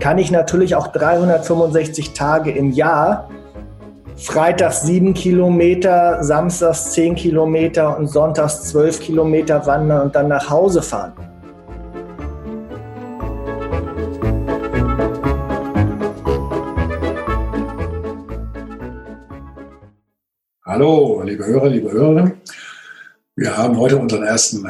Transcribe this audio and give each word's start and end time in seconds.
kann 0.00 0.18
ich 0.18 0.30
natürlich 0.30 0.74
auch 0.74 0.88
365 0.88 2.12
Tage 2.12 2.50
im 2.50 2.72
Jahr 2.72 3.28
freitags 4.16 4.82
7 4.82 5.14
Kilometer, 5.14 6.22
samstags 6.22 6.92
10 6.92 7.14
Kilometer 7.16 7.98
und 7.98 8.06
sonntags 8.06 8.64
12 8.70 9.00
Kilometer 9.00 9.66
wandern 9.66 10.06
und 10.06 10.14
dann 10.14 10.28
nach 10.28 10.48
Hause 10.48 10.82
fahren. 10.82 11.12
Hallo, 20.64 21.22
liebe 21.22 21.46
Hörer, 21.46 21.68
liebe 21.68 21.90
Hörerinnen. 21.90 22.40
Wir 23.34 23.56
haben 23.56 23.78
heute 23.78 23.98
unseren 23.98 24.24
ersten 24.24 24.66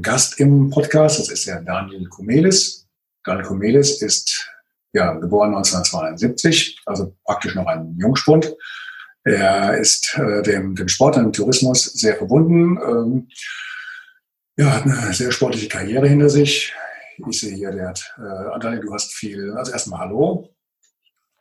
Gast 0.00 0.40
im 0.40 0.70
Podcast. 0.70 1.18
Das 1.18 1.28
ist 1.28 1.46
der 1.46 1.60
Daniel 1.60 2.08
Kumelis. 2.08 2.86
Daniel 3.24 3.46
Kumelis 3.46 4.02
ist 4.02 4.55
ja, 4.92 5.12
geboren 5.14 5.54
1972, 5.54 6.80
also 6.86 7.14
praktisch 7.24 7.54
noch 7.54 7.66
ein 7.66 7.96
Jungspund. 7.98 8.54
Er 9.24 9.76
ist 9.76 10.16
äh, 10.18 10.42
dem, 10.42 10.74
dem 10.74 10.88
Sport 10.88 11.16
und 11.16 11.24
dem 11.24 11.32
Tourismus 11.32 11.84
sehr 11.84 12.16
verbunden. 12.16 12.78
Ähm, 12.80 13.28
ja, 14.56 14.72
hat 14.72 14.84
eine 14.84 15.12
sehr 15.12 15.32
sportliche 15.32 15.68
Karriere 15.68 16.08
hinter 16.08 16.30
sich. 16.30 16.72
Ich 17.28 17.40
sehe 17.40 17.54
hier, 17.54 17.72
der 17.72 17.88
hat, 17.88 18.14
äh, 18.18 18.60
Daniel, 18.60 18.82
du 18.82 18.94
hast 18.94 19.12
viel. 19.12 19.52
Also 19.56 19.72
erstmal 19.72 20.00
Hallo. 20.00 20.54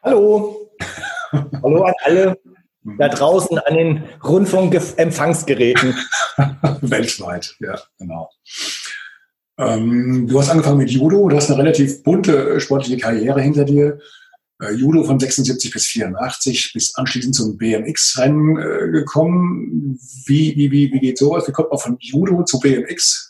Hallo. 0.01 0.71
Hallo 1.31 1.83
an 1.83 1.93
alle 2.03 2.37
da 2.97 3.09
draußen 3.09 3.57
an 3.57 3.73
den 3.73 4.03
Rundfunkempfangsgeräten. 4.23 5.95
Weltweit, 6.81 7.55
ja, 7.59 7.79
genau. 7.97 8.29
Ähm, 9.57 10.27
du 10.27 10.39
hast 10.39 10.49
angefangen 10.49 10.79
mit 10.79 10.91
Judo, 10.91 11.29
du 11.29 11.35
hast 11.35 11.49
eine 11.49 11.59
relativ 11.59 12.03
bunte 12.03 12.55
äh, 12.55 12.59
sportliche 12.59 12.97
Karriere 12.97 13.41
hinter 13.41 13.63
dir. 13.63 13.99
Äh, 14.61 14.73
Judo 14.73 15.03
von 15.03 15.19
76 15.19 15.71
bis 15.71 15.85
84, 15.87 16.71
bis 16.73 16.95
anschließend 16.95 17.35
zum 17.35 17.57
BMX-Rennen 17.57 18.57
äh, 18.57 18.91
gekommen. 18.91 19.97
Wie, 20.25 20.55
wie, 20.55 20.71
wie, 20.71 20.91
wie 20.91 20.99
geht 20.99 21.17
sowas? 21.17 21.47
Wie 21.47 21.51
kommt 21.51 21.69
man 21.69 21.79
von 21.79 21.97
Judo 21.99 22.43
zu 22.43 22.59
BMX? 22.59 23.24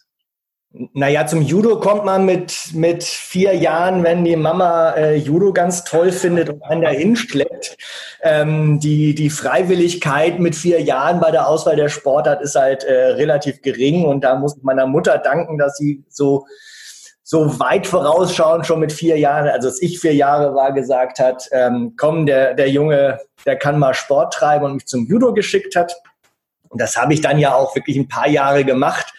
Naja, 0.91 1.25
zum 1.25 1.41
Judo 1.41 1.79
kommt 1.79 2.03
man 2.03 2.25
mit, 2.25 2.73
mit 2.73 3.01
vier 3.01 3.53
Jahren, 3.55 4.03
wenn 4.03 4.25
die 4.25 4.35
Mama 4.35 4.91
äh, 4.91 5.15
Judo 5.15 5.53
ganz 5.53 5.85
toll 5.85 6.11
findet 6.11 6.49
und 6.49 6.61
einen 6.63 6.81
dahin 6.81 7.15
schleppt. 7.15 7.77
Ähm, 8.21 8.81
die, 8.81 9.15
die 9.15 9.29
Freiwilligkeit 9.29 10.37
mit 10.39 10.53
vier 10.53 10.81
Jahren 10.81 11.21
bei 11.21 11.31
der 11.31 11.47
Auswahl 11.47 11.77
der 11.77 11.87
Sportart 11.87 12.41
ist 12.41 12.55
halt 12.55 12.83
äh, 12.83 13.11
relativ 13.13 13.61
gering 13.61 14.03
und 14.03 14.25
da 14.25 14.35
muss 14.35 14.57
ich 14.57 14.63
meiner 14.63 14.85
Mutter 14.85 15.17
danken, 15.17 15.57
dass 15.57 15.77
sie 15.77 16.03
so, 16.09 16.45
so 17.23 17.57
weit 17.57 17.87
vorausschauend 17.87 18.65
schon 18.65 18.81
mit 18.81 18.91
vier 18.91 19.17
Jahren, 19.17 19.47
also 19.47 19.69
als 19.69 19.81
ich 19.81 20.01
vier 20.01 20.13
Jahre 20.13 20.55
war, 20.55 20.73
gesagt 20.73 21.19
hat, 21.19 21.47
ähm, 21.53 21.93
komm, 21.95 22.25
der, 22.25 22.53
der 22.53 22.69
Junge, 22.69 23.19
der 23.45 23.57
kann 23.57 23.79
mal 23.79 23.93
Sport 23.93 24.33
treiben 24.33 24.65
und 24.65 24.73
mich 24.73 24.87
zum 24.87 25.05
Judo 25.07 25.33
geschickt 25.33 25.77
hat. 25.77 25.95
Und 26.67 26.81
das 26.81 26.97
habe 26.97 27.13
ich 27.13 27.21
dann 27.21 27.39
ja 27.39 27.53
auch 27.55 27.73
wirklich 27.75 27.95
ein 27.95 28.09
paar 28.09 28.27
Jahre 28.27 28.65
gemacht 28.65 29.13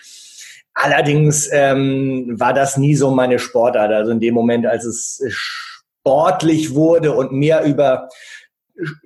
Allerdings 0.78 1.48
ähm, 1.53 2.38
war 2.38 2.53
das 2.53 2.76
nie 2.76 2.94
so 2.94 3.10
meine 3.10 3.38
Sportart. 3.38 3.91
Also 3.91 4.12
in 4.12 4.20
dem 4.20 4.34
Moment, 4.34 4.66
als 4.66 4.84
es 4.84 5.22
sportlich 5.31 6.75
wurde 6.75 7.12
und 7.12 7.32
mehr 7.32 7.64
über 7.64 8.10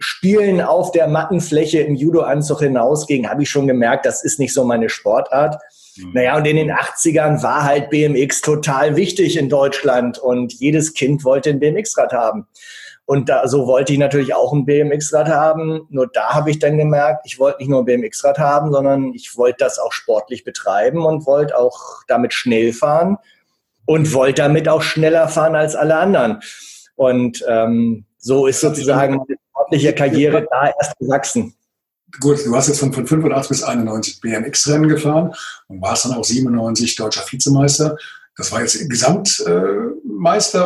Spielen 0.00 0.60
auf 0.60 0.90
der 0.90 1.06
Mattenfläche 1.06 1.78
im 1.78 1.94
Judo-Anzug 1.94 2.58
hinausging, 2.58 3.28
habe 3.28 3.44
ich 3.44 3.50
schon 3.50 3.68
gemerkt, 3.68 4.04
das 4.04 4.24
ist 4.24 4.40
nicht 4.40 4.52
so 4.52 4.64
meine 4.64 4.88
Sportart. 4.88 5.62
Mhm. 5.96 6.12
Naja, 6.12 6.36
und 6.36 6.44
in 6.44 6.56
den 6.56 6.72
80ern 6.72 7.40
war 7.44 7.62
halt 7.62 7.88
BMX 7.88 8.40
total 8.40 8.96
wichtig 8.96 9.36
in 9.36 9.48
Deutschland 9.48 10.18
und 10.18 10.52
jedes 10.54 10.92
Kind 10.94 11.22
wollte 11.22 11.50
ein 11.50 11.60
BMX-Rad 11.60 12.12
haben. 12.12 12.48
Und 13.06 13.28
da, 13.28 13.48
so 13.48 13.66
wollte 13.66 13.92
ich 13.92 13.98
natürlich 13.98 14.34
auch 14.34 14.52
ein 14.52 14.64
BMX-Rad 14.64 15.28
haben. 15.28 15.86
Nur 15.90 16.06
da 16.06 16.32
habe 16.34 16.50
ich 16.50 16.60
dann 16.60 16.78
gemerkt, 16.78 17.26
ich 17.26 17.40
wollte 17.40 17.58
nicht 17.58 17.68
nur 17.68 17.80
ein 17.80 17.84
BMX-Rad 17.84 18.38
haben, 18.38 18.72
sondern 18.72 19.12
ich 19.14 19.36
wollte 19.36 19.58
das 19.58 19.78
auch 19.78 19.92
sportlich 19.92 20.44
betreiben 20.44 21.04
und 21.04 21.26
wollte 21.26 21.58
auch 21.58 22.04
damit 22.06 22.32
schnell 22.32 22.72
fahren 22.72 23.18
und 23.84 24.14
wollte 24.14 24.42
damit 24.42 24.68
auch 24.68 24.82
schneller 24.82 25.28
fahren 25.28 25.56
als 25.56 25.74
alle 25.74 25.96
anderen. 25.96 26.40
Und 26.94 27.44
ähm, 27.48 28.04
so 28.18 28.46
ist 28.46 28.60
sozusagen 28.60 29.16
meine 29.16 29.38
sportliche 29.50 29.92
Karriere 29.92 30.46
da 30.48 30.70
erst 30.78 30.96
gewachsen. 30.98 31.54
Gut, 32.20 32.44
du 32.44 32.54
hast 32.54 32.68
jetzt 32.68 32.80
von, 32.80 32.92
von 32.92 33.06
85 33.06 33.48
bis 33.48 33.62
91 33.62 34.20
BMX-Rennen 34.20 34.88
gefahren 34.88 35.34
und 35.68 35.80
warst 35.80 36.04
dann 36.04 36.12
auch 36.12 36.24
97 36.24 36.96
deutscher 36.96 37.24
Vizemeister. 37.28 37.96
Das 38.36 38.52
war 38.52 38.60
jetzt 38.60 38.88
Gesamtmeister 38.88 39.48
äh, 39.48 40.09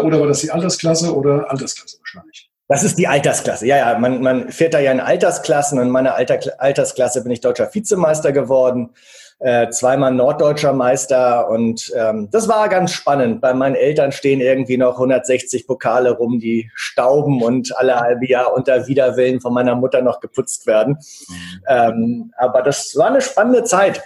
oder 0.02 0.20
war 0.20 0.26
das 0.26 0.40
die 0.40 0.50
Altersklasse 0.50 1.14
oder 1.14 1.50
Altersklasse 1.50 1.98
wahrscheinlich? 2.00 2.50
Das 2.66 2.82
ist 2.82 2.98
die 2.98 3.06
Altersklasse. 3.06 3.66
Ja, 3.66 3.76
ja, 3.76 3.98
man, 3.98 4.22
man 4.22 4.50
fährt 4.50 4.72
da 4.72 4.80
ja 4.80 4.90
in 4.90 5.00
Altersklassen. 5.00 5.78
und 5.78 5.86
In 5.86 5.92
meiner 5.92 6.14
Alter, 6.14 6.38
Altersklasse 6.58 7.22
bin 7.22 7.30
ich 7.30 7.40
deutscher 7.40 7.72
Vizemeister 7.72 8.32
geworden, 8.32 8.94
äh, 9.38 9.68
zweimal 9.68 10.14
norddeutscher 10.14 10.72
Meister 10.72 11.50
und 11.50 11.92
ähm, 11.94 12.30
das 12.30 12.48
war 12.48 12.70
ganz 12.70 12.92
spannend. 12.92 13.42
Bei 13.42 13.52
meinen 13.52 13.74
Eltern 13.74 14.12
stehen 14.12 14.40
irgendwie 14.40 14.78
noch 14.78 14.94
160 14.94 15.66
Pokale 15.66 16.12
rum, 16.12 16.38
die 16.38 16.70
stauben 16.74 17.42
und 17.42 17.76
alle 17.76 18.00
halbe 18.00 18.26
Jahr 18.26 18.54
unter 18.54 18.86
Widerwillen 18.86 19.42
von 19.42 19.52
meiner 19.52 19.74
Mutter 19.74 20.00
noch 20.00 20.20
geputzt 20.20 20.66
werden. 20.66 20.96
Mhm. 21.28 21.62
Ähm, 21.68 22.32
aber 22.38 22.62
das 22.62 22.94
war 22.96 23.08
eine 23.08 23.20
spannende 23.20 23.64
Zeit. 23.64 24.02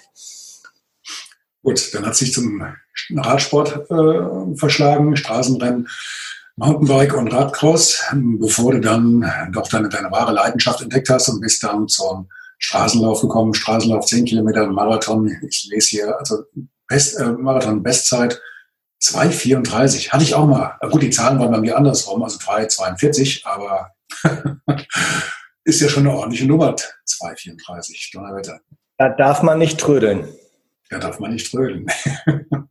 Gut, 1.63 1.95
dann 1.95 2.07
hat 2.07 2.17
sich 2.17 2.33
zum 2.33 2.61
Radsport 3.15 3.91
äh, 3.91 4.57
verschlagen, 4.57 5.17
Straßenrennen, 5.17 5.89
Mountainbike 6.57 7.17
und 7.17 7.33
Radcross, 7.33 8.03
bevor 8.13 8.73
du 8.73 8.81
dann 8.81 9.25
doch 9.53 9.69
deine, 9.69 9.89
deine 9.89 10.11
wahre 10.11 10.33
Leidenschaft 10.33 10.81
entdeckt 10.83 11.09
hast 11.09 11.29
und 11.29 11.41
bist 11.41 11.63
dann 11.63 11.87
zum 11.87 12.29
Straßenlauf 12.59 13.21
gekommen, 13.21 13.55
Straßenlauf 13.55 14.07
10 14.07 14.25
Kilometer, 14.25 14.67
Marathon, 14.67 15.31
ich 15.49 15.69
lese 15.71 15.89
hier, 15.91 16.19
also 16.19 16.43
Best, 16.89 17.19
äh, 17.21 17.27
Marathon 17.27 17.83
Bestzeit 17.83 18.41
2,34. 19.01 20.11
Hatte 20.11 20.25
ich 20.25 20.35
auch 20.35 20.47
mal. 20.47 20.77
Gut, 20.91 21.03
die 21.03 21.11
Zahlen 21.11 21.39
waren 21.39 21.53
bei 21.53 21.61
mir 21.61 21.77
andersrum, 21.77 22.23
also 22.23 22.39
3,42, 22.39 23.47
aber 23.47 23.93
ist 25.65 25.81
ja 25.81 25.89
schon 25.89 26.07
eine 26.07 26.17
ordentliche 26.17 26.47
Nummer, 26.47 26.75
2,34, 26.75 28.13
Donnerwetter. 28.13 28.61
Da 28.97 29.11
darf 29.11 29.43
man 29.43 29.59
nicht 29.59 29.79
trödeln. 29.79 30.29
Da 30.91 30.99
darf 30.99 31.21
man 31.21 31.33
nicht 31.33 31.51
trödeln. 31.51 31.87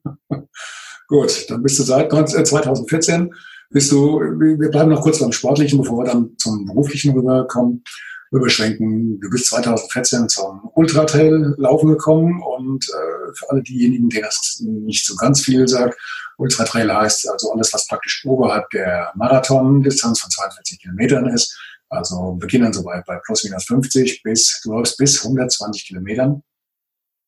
Gut, 1.08 1.50
dann 1.50 1.64
bist 1.64 1.80
du 1.80 1.84
seit 1.84 2.12
2014, 2.12 3.28
äh, 3.28 3.30
bist 3.70 3.92
du, 3.92 4.20
wir 4.20 4.70
bleiben 4.70 4.92
noch 4.92 5.02
kurz 5.02 5.20
beim 5.20 5.32
Sportlichen, 5.32 5.80
bevor 5.80 6.00
wir 6.00 6.12
dann 6.12 6.38
zum 6.38 6.66
Beruflichen 6.66 7.14
rüberkommen, 7.14 7.84
überschwenken. 8.32 9.20
Du 9.20 9.30
bist 9.30 9.48
2014 9.48 10.28
zum 10.28 10.70
Ultratrail 10.76 11.56
laufen 11.58 11.90
gekommen 11.90 12.42
und 12.42 12.86
äh, 12.90 13.34
für 13.34 13.50
alle 13.50 13.64
diejenigen, 13.64 14.10
denen 14.10 14.24
das 14.24 14.62
nicht 14.62 15.06
so 15.06 15.16
ganz 15.16 15.42
viel 15.42 15.68
sagt, 15.68 15.98
Ultratrail 16.38 16.94
heißt 16.94 17.30
also 17.30 17.52
alles, 17.52 17.74
was 17.74 17.88
praktisch 17.88 18.24
oberhalb 18.26 18.70
der 18.70 19.12
Marathon-Distanz 19.16 20.20
von 20.20 20.30
42 20.30 20.80
Kilometern 20.80 21.30
ist. 21.30 21.58
Also 21.90 22.34
beginnen 22.34 22.74
so 22.74 22.84
bei, 22.84 23.02
bei 23.08 23.20
plus 23.26 23.44
minus 23.46 23.66
50 23.66 24.22
bis, 24.24 24.62
du 24.64 24.74
läufst 24.74 24.98
bis 24.98 25.24
120 25.24 25.88
Kilometern. 25.88 26.44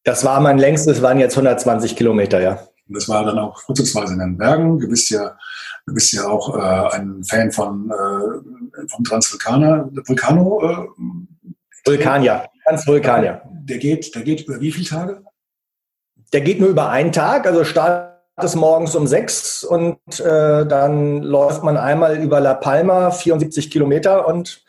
Das 0.04 0.24
war 0.24 0.40
mein 0.42 0.58
längstes, 0.58 1.02
waren 1.02 1.20
jetzt 1.20 1.34
120 1.34 1.96
Kilometer, 1.96 2.42
ja. 2.42 2.69
Und 2.90 2.96
das 2.96 3.08
war 3.08 3.24
dann 3.24 3.38
auch 3.38 3.62
vorzugsweise 3.62 4.14
in 4.14 4.20
den 4.20 4.38
Bergen. 4.38 4.80
Du 4.80 4.88
bist 4.88 5.10
ja, 5.12 5.38
du 5.86 5.94
bist 5.94 6.12
ja 6.12 6.28
auch 6.28 6.56
äh, 6.58 6.96
ein 6.98 7.24
Fan 7.24 7.52
von 7.52 7.92
äh, 7.92 8.88
vom 8.88 9.04
Transvulkaner, 9.04 9.90
Vulcano. 10.06 10.62
Äh, 10.64 10.88
Vulkanier, 11.86 12.46
Transvulkanier. 12.66 13.44
Der 13.46 13.78
geht, 13.78 14.14
der 14.16 14.24
geht 14.24 14.48
über 14.48 14.60
wie 14.60 14.72
viele 14.72 14.88
Tage? 14.88 15.24
Der 16.34 16.42
geht 16.42 16.60
nur 16.60 16.70
über 16.70 16.90
einen 16.90 17.12
Tag, 17.12 17.46
also 17.46 17.64
Start 17.64 18.10
ist 18.44 18.56
morgens 18.56 18.96
um 18.96 19.06
sechs 19.06 19.64
und 19.64 19.98
äh, 20.20 20.66
dann 20.66 21.22
läuft 21.22 21.64
man 21.64 21.78
einmal 21.78 22.18
über 22.18 22.40
La 22.40 22.54
Palma, 22.54 23.12
74 23.12 23.70
Kilometer 23.70 24.28
und 24.28 24.64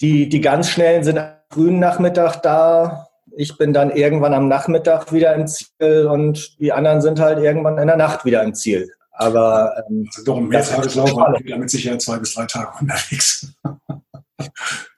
die, 0.00 0.28
die 0.28 0.40
ganz 0.40 0.70
schnellen 0.70 1.04
sind 1.04 1.18
am 1.18 1.32
frühen 1.50 1.78
Nachmittag 1.78 2.42
da, 2.42 3.08
ich 3.36 3.56
bin 3.56 3.72
dann 3.72 3.90
irgendwann 3.90 4.34
am 4.34 4.48
Nachmittag 4.48 5.12
wieder 5.12 5.34
im 5.34 5.46
Ziel 5.46 6.06
und 6.10 6.58
die 6.60 6.72
anderen 6.72 7.00
sind 7.00 7.20
halt 7.20 7.38
irgendwann 7.38 7.78
in 7.78 7.86
der 7.86 7.96
Nacht 7.96 8.24
wieder 8.24 8.42
im 8.42 8.54
Ziel. 8.54 8.90
Aber 9.12 9.84
ähm, 9.88 10.08
also 10.08 10.24
doch 10.24 10.36
ein 10.38 10.48
Mehrtageslauf 10.48 11.14
waren 11.14 11.36
wir 11.42 11.58
mit 11.58 11.70
Sicherheit 11.70 12.02
zwei 12.02 12.18
bis 12.18 12.34
drei 12.34 12.46
Tage 12.46 12.70
unterwegs. 12.80 13.46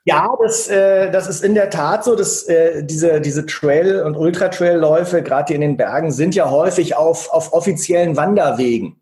Ja, 0.05 0.29
das, 0.41 0.67
äh, 0.67 1.09
das 1.09 1.27
ist 1.27 1.43
in 1.43 1.55
der 1.55 1.69
Tat 1.71 2.03
so, 2.03 2.15
dass 2.15 2.43
äh, 2.43 2.83
diese, 2.83 3.21
diese 3.21 3.45
Trail- 3.45 4.03
und 4.03 4.15
Ultra-Trail-Läufe, 4.15 5.23
gerade 5.23 5.53
in 5.53 5.61
den 5.61 5.77
Bergen, 5.77 6.11
sind 6.11 6.35
ja 6.35 6.49
häufig 6.49 6.95
auf, 6.95 7.31
auf 7.31 7.53
offiziellen 7.53 8.15
Wanderwegen. 8.15 9.01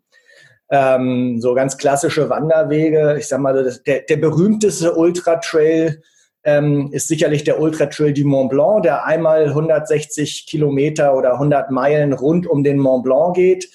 Ähm, 0.70 1.40
so 1.42 1.54
ganz 1.54 1.76
klassische 1.76 2.30
Wanderwege. 2.30 3.16
Ich 3.18 3.28
sag 3.28 3.40
mal, 3.40 3.78
der, 3.86 4.00
der 4.00 4.16
berühmteste 4.16 4.94
Ultra-Trail 4.94 6.02
ähm, 6.44 6.90
ist 6.92 7.08
sicherlich 7.08 7.44
der 7.44 7.60
Ultra-Trail 7.60 8.12
du 8.12 8.24
Mont 8.26 8.50
Blanc, 8.50 8.82
der 8.82 9.04
einmal 9.04 9.48
160 9.48 10.46
Kilometer 10.46 11.14
oder 11.16 11.34
100 11.34 11.70
Meilen 11.70 12.12
rund 12.12 12.46
um 12.46 12.62
den 12.62 12.78
Mont 12.78 13.04
Blanc 13.04 13.34
geht. 13.34 13.70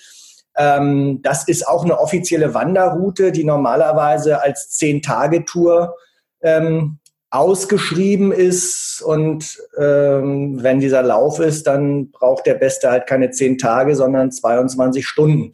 Ähm, 0.55 1.21
das 1.23 1.47
ist 1.47 1.67
auch 1.67 1.83
eine 1.83 1.99
offizielle 1.99 2.53
Wanderroute, 2.53 3.31
die 3.31 3.43
normalerweise 3.43 4.41
als 4.43 4.69
Zehn-Tage-Tour 4.69 5.95
ähm, 6.41 6.99
ausgeschrieben 7.31 8.31
ist 8.31 9.03
und 9.05 9.59
ähm, 9.77 10.63
wenn 10.63 10.79
dieser 10.79 11.03
Lauf 11.03 11.39
ist, 11.39 11.67
dann 11.67 12.09
braucht 12.09 12.47
der 12.47 12.55
Beste 12.55 12.89
halt 12.89 13.05
keine 13.05 13.29
zehn 13.29 13.57
Tage, 13.57 13.95
sondern 13.95 14.31
22 14.31 15.07
Stunden. 15.07 15.51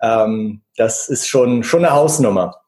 Ähm, 0.00 0.62
das 0.76 1.08
ist 1.08 1.28
schon, 1.28 1.64
schon 1.64 1.84
eine 1.84 1.94
Hausnummer. 1.94 2.62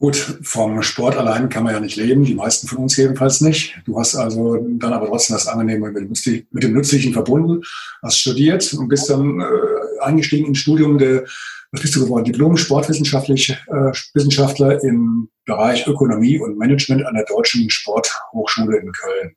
Gut, 0.00 0.16
vom 0.42 0.82
Sport 0.82 1.18
allein 1.18 1.50
kann 1.50 1.62
man 1.62 1.74
ja 1.74 1.80
nicht 1.80 1.96
leben, 1.96 2.24
die 2.24 2.34
meisten 2.34 2.66
von 2.66 2.78
uns 2.78 2.96
jedenfalls 2.96 3.42
nicht. 3.42 3.78
Du 3.84 3.98
hast 3.98 4.16
also 4.16 4.56
dann 4.56 4.94
aber 4.94 5.06
trotzdem 5.06 5.34
das 5.34 5.46
Angenehme 5.46 5.90
mit 5.90 6.64
dem, 6.64 6.72
Nützlichen 6.72 7.12
verbunden, 7.12 7.62
hast 8.02 8.18
studiert 8.18 8.72
und 8.72 8.88
bist 8.88 9.10
dann 9.10 9.40
äh, 9.40 10.00
eingestiegen 10.00 10.46
ins 10.46 10.58
Studium 10.58 10.96
der 10.96 11.26
was 11.72 11.82
bist 11.82 11.94
du 11.94 12.00
geworden? 12.00 12.24
Diplom 12.24 12.56
Sportwissenschaftlich 12.56 13.50
äh, 13.50 14.86
im 14.86 15.28
Bereich 15.44 15.86
Ökonomie 15.86 16.40
und 16.40 16.58
Management 16.58 17.06
an 17.06 17.14
der 17.14 17.26
Deutschen 17.26 17.70
Sporthochschule 17.70 18.78
in 18.78 18.90
Köln. 18.90 19.36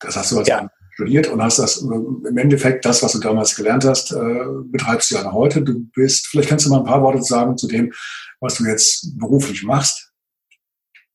Das 0.00 0.16
hast 0.16 0.32
du 0.32 0.38
also 0.38 0.50
ja. 0.50 0.68
studiert 0.92 1.28
und 1.28 1.42
hast 1.42 1.58
das 1.58 1.82
äh, 1.82 2.28
im 2.28 2.36
Endeffekt 2.36 2.84
das, 2.84 3.02
was 3.02 3.12
du 3.12 3.18
damals 3.18 3.56
gelernt 3.56 3.84
hast, 3.86 4.12
äh, 4.12 4.44
betreibst 4.64 5.10
du 5.10 5.14
ja 5.14 5.22
noch 5.22 5.32
heute. 5.32 5.62
Du 5.62 5.86
bist, 5.94 6.26
vielleicht 6.26 6.50
kannst 6.50 6.66
du 6.66 6.70
mal 6.70 6.80
ein 6.80 6.84
paar 6.84 7.02
Worte 7.02 7.22
sagen 7.22 7.56
zu 7.56 7.66
dem, 7.66 7.92
was 8.40 8.56
du 8.56 8.64
jetzt 8.64 9.18
beruflich 9.18 9.62
machst. 9.62 10.12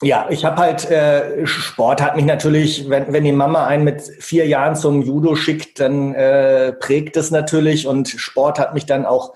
Ja, 0.03 0.27
ich 0.31 0.44
habe 0.45 0.57
halt, 0.57 0.89
äh, 0.89 1.45
Sport 1.45 2.01
hat 2.01 2.15
mich 2.15 2.25
natürlich, 2.25 2.89
wenn, 2.89 3.13
wenn 3.13 3.23
die 3.23 3.31
Mama 3.31 3.68
einen 3.68 3.83
mit 3.83 4.01
vier 4.01 4.47
Jahren 4.47 4.75
zum 4.75 5.03
Judo 5.03 5.35
schickt, 5.35 5.79
dann 5.79 6.15
äh, 6.15 6.73
prägt 6.73 7.18
es 7.18 7.29
natürlich 7.29 7.85
und 7.85 8.09
Sport 8.09 8.57
hat 8.57 8.73
mich 8.73 8.88
dann 8.88 9.06
auch 9.06 9.35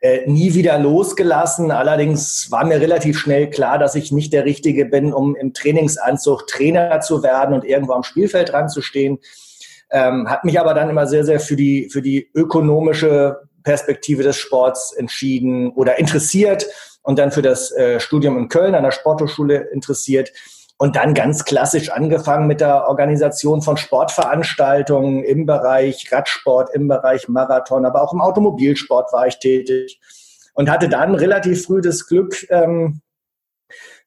äh, 0.00 0.26
nie 0.26 0.54
wieder 0.54 0.78
losgelassen. 0.78 1.70
Allerdings 1.70 2.50
war 2.50 2.64
mir 2.64 2.80
relativ 2.80 3.18
schnell 3.18 3.50
klar, 3.50 3.78
dass 3.78 3.96
ich 3.96 4.10
nicht 4.10 4.32
der 4.32 4.46
Richtige 4.46 4.86
bin, 4.86 5.12
um 5.12 5.36
im 5.36 5.52
Trainingsanzug 5.52 6.46
Trainer 6.46 7.00
zu 7.00 7.22
werden 7.22 7.54
und 7.54 7.64
irgendwo 7.66 7.92
am 7.92 8.02
Spielfeld 8.02 8.54
ranzustehen. 8.54 9.18
Ähm, 9.90 10.30
hat 10.30 10.42
mich 10.44 10.58
aber 10.58 10.72
dann 10.72 10.88
immer 10.88 11.06
sehr, 11.06 11.24
sehr 11.24 11.40
für 11.40 11.56
die, 11.56 11.90
für 11.90 12.00
die 12.00 12.30
ökonomische 12.34 13.40
Perspektive 13.62 14.22
des 14.22 14.36
Sports 14.36 14.92
entschieden 14.92 15.70
oder 15.72 15.98
interessiert 15.98 16.66
und 17.02 17.18
dann 17.18 17.32
für 17.32 17.42
das 17.42 17.70
äh, 17.72 18.00
Studium 18.00 18.38
in 18.38 18.48
Köln 18.48 18.74
an 18.74 18.84
der 18.84 18.90
Sporthochschule 18.90 19.68
interessiert. 19.72 20.32
Und 20.80 20.94
dann 20.94 21.12
ganz 21.12 21.44
klassisch 21.44 21.90
angefangen 21.90 22.46
mit 22.46 22.60
der 22.60 22.86
Organisation 22.86 23.62
von 23.62 23.76
Sportveranstaltungen 23.76 25.24
im 25.24 25.44
Bereich 25.44 26.12
Radsport, 26.12 26.72
im 26.72 26.86
Bereich 26.86 27.28
Marathon, 27.28 27.84
aber 27.84 28.02
auch 28.02 28.12
im 28.12 28.20
Automobilsport 28.20 29.12
war 29.12 29.26
ich 29.26 29.40
tätig. 29.40 30.00
Und 30.54 30.70
hatte 30.70 30.88
dann 30.88 31.16
relativ 31.16 31.64
früh 31.64 31.80
das 31.80 32.06
Glück, 32.06 32.46
ähm, 32.50 33.00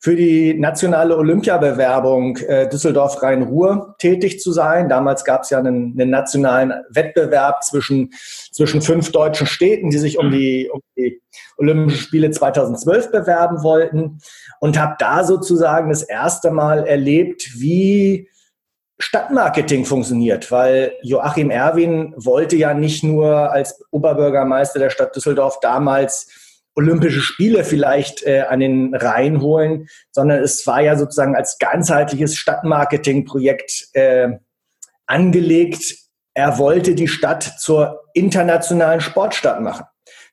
für 0.04 0.16
die 0.16 0.56
nationale 0.56 1.16
Olympiabewerbung 1.16 2.38
äh, 2.38 2.68
Düsseldorf-Rhein-Ruhr 2.68 3.96
tätig 4.00 4.40
zu 4.40 4.52
sein. 4.52 4.90
Damals 4.90 5.24
gab 5.24 5.44
es 5.44 5.52
ja 5.52 5.60
einen, 5.60 5.96
einen, 5.98 6.10
nationalen 6.10 6.74
Wettbewerb 6.90 7.64
zwischen, 7.64 8.10
zwischen 8.52 8.82
fünf 8.82 9.12
deutschen 9.12 9.46
Städten, 9.46 9.92
die 9.92 10.00
sich 10.00 10.18
um 10.18 10.32
die, 10.32 10.72
um 10.74 10.82
die 10.98 11.22
Olympischen 11.58 12.00
Spiele 12.00 12.32
2012 12.32 13.12
bewerben 13.12 13.62
wollten. 13.62 14.18
Und 14.60 14.80
habe 14.80 14.96
da 14.98 15.24
sozusagen 15.24 15.90
das 15.90 16.02
erste 16.02 16.50
Mal 16.50 16.88
erlebt, 16.88 17.52
wie 17.60 18.28
Stadtmarketing 18.98 19.86
funktioniert, 19.86 20.52
weil 20.52 20.94
Joachim 21.04 21.52
Erwin 21.52 22.16
wollte 22.18 22.56
ja 22.56 22.74
nicht 22.74 23.04
nur 23.04 23.52
als 23.52 23.84
Oberbürgermeister 23.92 24.80
der 24.80 24.90
Stadt 24.90 25.16
Düsseldorf 25.16 25.60
damals 25.60 26.28
Olympische 26.76 27.22
Spiele 27.22 27.64
vielleicht 27.64 28.26
äh, 28.26 28.42
an 28.42 28.60
den 28.60 28.96
Rhein 28.96 29.42
holen, 29.42 29.88
sondern 30.12 30.42
es 30.42 30.66
war 30.66 30.82
ja 30.82 30.96
sozusagen 30.98 31.36
als 31.36 31.58
ganzheitliches 31.60 32.36
Stadtmarketingprojekt 32.36 33.90
äh, 33.94 34.30
angelegt. 35.06 35.96
Er 36.34 36.58
wollte 36.58 36.96
die 36.96 37.10
Stadt 37.10 37.44
zur 37.44 38.02
internationalen 38.14 39.02
Sportstadt 39.02 39.62
machen. 39.62 39.86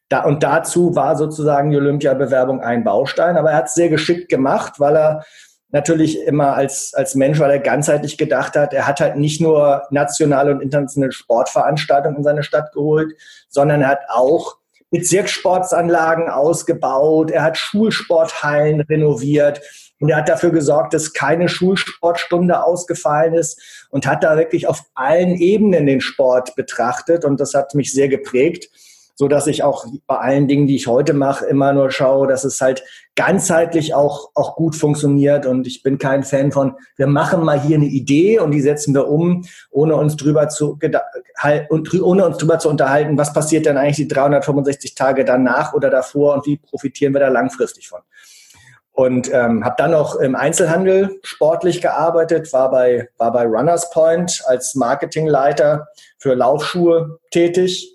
Da, 0.08 0.24
und 0.24 0.42
dazu 0.42 0.94
war 0.94 1.16
sozusagen 1.16 1.70
die 1.70 1.76
Olympiabewerbung 1.76 2.60
ein 2.60 2.84
Baustein, 2.84 3.36
aber 3.36 3.50
er 3.50 3.56
hat 3.56 3.66
es 3.66 3.74
sehr 3.74 3.90
geschickt 3.90 4.28
gemacht, 4.28 4.80
weil 4.80 4.96
er 4.96 5.24
natürlich 5.70 6.22
immer 6.22 6.54
als, 6.54 6.94
als 6.94 7.14
Mensch, 7.14 7.38
weil 7.38 7.50
er 7.50 7.58
ganzheitlich 7.58 8.16
gedacht 8.16 8.56
hat, 8.56 8.72
er 8.72 8.86
hat 8.86 9.00
halt 9.00 9.16
nicht 9.16 9.40
nur 9.40 9.82
nationale 9.90 10.52
und 10.52 10.62
internationale 10.62 11.12
Sportveranstaltungen 11.12 12.18
in 12.18 12.24
seine 12.24 12.42
Stadt 12.42 12.72
geholt, 12.72 13.12
sondern 13.48 13.82
er 13.82 13.88
hat 13.88 14.00
auch 14.08 14.57
Bezirkssportsanlagen 14.90 16.28
ausgebaut, 16.28 17.30
er 17.30 17.42
hat 17.42 17.58
Schulsporthallen 17.58 18.80
renoviert 18.80 19.60
und 20.00 20.08
er 20.08 20.18
hat 20.18 20.28
dafür 20.28 20.50
gesorgt, 20.50 20.94
dass 20.94 21.12
keine 21.12 21.48
Schulsportstunde 21.48 22.62
ausgefallen 22.62 23.34
ist 23.34 23.86
und 23.90 24.06
hat 24.06 24.24
da 24.24 24.36
wirklich 24.36 24.66
auf 24.66 24.82
allen 24.94 25.36
Ebenen 25.36 25.86
den 25.86 26.00
Sport 26.00 26.54
betrachtet 26.56 27.24
und 27.24 27.40
das 27.40 27.54
hat 27.54 27.74
mich 27.74 27.92
sehr 27.92 28.08
geprägt 28.08 28.68
so 29.18 29.26
dass 29.26 29.48
ich 29.48 29.64
auch 29.64 29.84
bei 30.06 30.16
allen 30.16 30.46
Dingen, 30.46 30.68
die 30.68 30.76
ich 30.76 30.86
heute 30.86 31.12
mache, 31.12 31.44
immer 31.44 31.72
nur 31.72 31.90
schaue, 31.90 32.28
dass 32.28 32.44
es 32.44 32.60
halt 32.60 32.84
ganzheitlich 33.16 33.92
auch, 33.92 34.30
auch 34.36 34.54
gut 34.54 34.76
funktioniert. 34.76 35.44
Und 35.44 35.66
ich 35.66 35.82
bin 35.82 35.98
kein 35.98 36.22
Fan 36.22 36.52
von, 36.52 36.76
wir 36.96 37.08
machen 37.08 37.42
mal 37.42 37.60
hier 37.60 37.78
eine 37.78 37.86
Idee 37.86 38.38
und 38.38 38.52
die 38.52 38.60
setzen 38.60 38.94
wir 38.94 39.08
um, 39.08 39.44
ohne 39.70 39.96
uns 39.96 40.14
drüber 40.14 40.48
zu, 40.48 40.78
und 41.68 42.00
ohne 42.00 42.26
uns 42.26 42.36
drüber 42.36 42.60
zu 42.60 42.68
unterhalten, 42.68 43.18
was 43.18 43.32
passiert 43.32 43.66
denn 43.66 43.76
eigentlich 43.76 43.96
die 43.96 44.06
365 44.06 44.94
Tage 44.94 45.24
danach 45.24 45.72
oder 45.72 45.90
davor 45.90 46.34
und 46.34 46.46
wie 46.46 46.58
profitieren 46.58 47.12
wir 47.12 47.18
da 47.18 47.28
langfristig 47.28 47.88
von. 47.88 48.02
Und 48.92 49.34
ähm, 49.34 49.64
habe 49.64 49.74
dann 49.78 49.90
noch 49.90 50.14
im 50.14 50.36
Einzelhandel 50.36 51.18
sportlich 51.24 51.82
gearbeitet, 51.82 52.52
war 52.52 52.70
bei, 52.70 53.08
war 53.18 53.32
bei 53.32 53.46
Runners 53.46 53.90
Point 53.90 54.44
als 54.46 54.76
Marketingleiter 54.76 55.88
für 56.18 56.34
Laufschuhe 56.34 57.18
tätig 57.32 57.92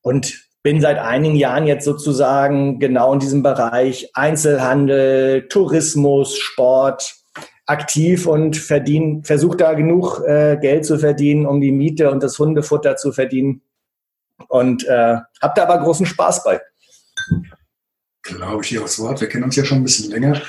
und 0.00 0.43
bin 0.64 0.80
seit 0.80 0.98
einigen 0.98 1.36
Jahren 1.36 1.66
jetzt 1.66 1.84
sozusagen 1.84 2.80
genau 2.80 3.12
in 3.12 3.20
diesem 3.20 3.42
Bereich 3.42 4.10
Einzelhandel, 4.14 5.46
Tourismus, 5.48 6.38
Sport 6.38 7.16
aktiv 7.66 8.26
und 8.26 8.56
versuche 8.56 9.56
da 9.58 9.74
genug 9.74 10.22
äh, 10.26 10.56
Geld 10.56 10.86
zu 10.86 10.98
verdienen, 10.98 11.44
um 11.46 11.60
die 11.60 11.70
Miete 11.70 12.10
und 12.10 12.22
das 12.22 12.38
Hundefutter 12.38 12.96
zu 12.96 13.12
verdienen. 13.12 13.60
Und 14.48 14.84
äh, 14.86 15.16
habe 15.42 15.52
da 15.54 15.64
aber 15.64 15.84
großen 15.84 16.06
Spaß 16.06 16.44
bei. 16.44 16.60
Glaube 18.22 18.62
ich 18.62 18.70
dir 18.70 18.82
aufs 18.82 18.98
Wort. 18.98 19.20
Wir 19.20 19.28
kennen 19.28 19.44
uns 19.44 19.56
ja 19.56 19.64
schon 19.64 19.78
ein 19.78 19.84
bisschen 19.84 20.10
länger. 20.10 20.40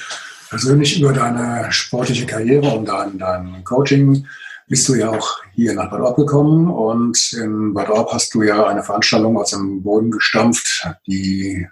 Persönlich 0.50 1.00
über 1.00 1.12
deine 1.12 1.72
sportliche 1.74 2.26
Karriere 2.26 2.70
und 2.70 2.88
dein, 2.88 3.18
dein 3.18 3.64
Coaching 3.66 4.26
bist 4.68 4.88
du 4.90 4.96
ja 4.96 5.12
auch 5.12 5.40
hier 5.54 5.74
nach 5.74 5.92
Bad 5.92 6.02
Orb 6.02 6.18
gekommen 6.18 6.70
und 6.70 7.34
in 7.34 7.74
Bad 7.74 7.90
Orb 7.90 8.12
hast 8.12 8.34
du 8.34 8.42
ja 8.42 8.66
eine 8.66 8.84
Veranstaltung 8.84 9.38
aus 9.38 9.52
dem 9.52 9.84
Boden 9.84 10.12
gestampft, 10.12 10.88
die 11.08 11.68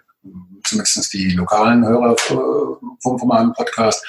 zumindest 0.63 1.13
die 1.13 1.31
lokalen 1.31 1.85
Hörer 1.85 2.15
vom, 2.17 2.97
von 3.01 3.27
meinem 3.27 3.53
Podcast 3.53 4.05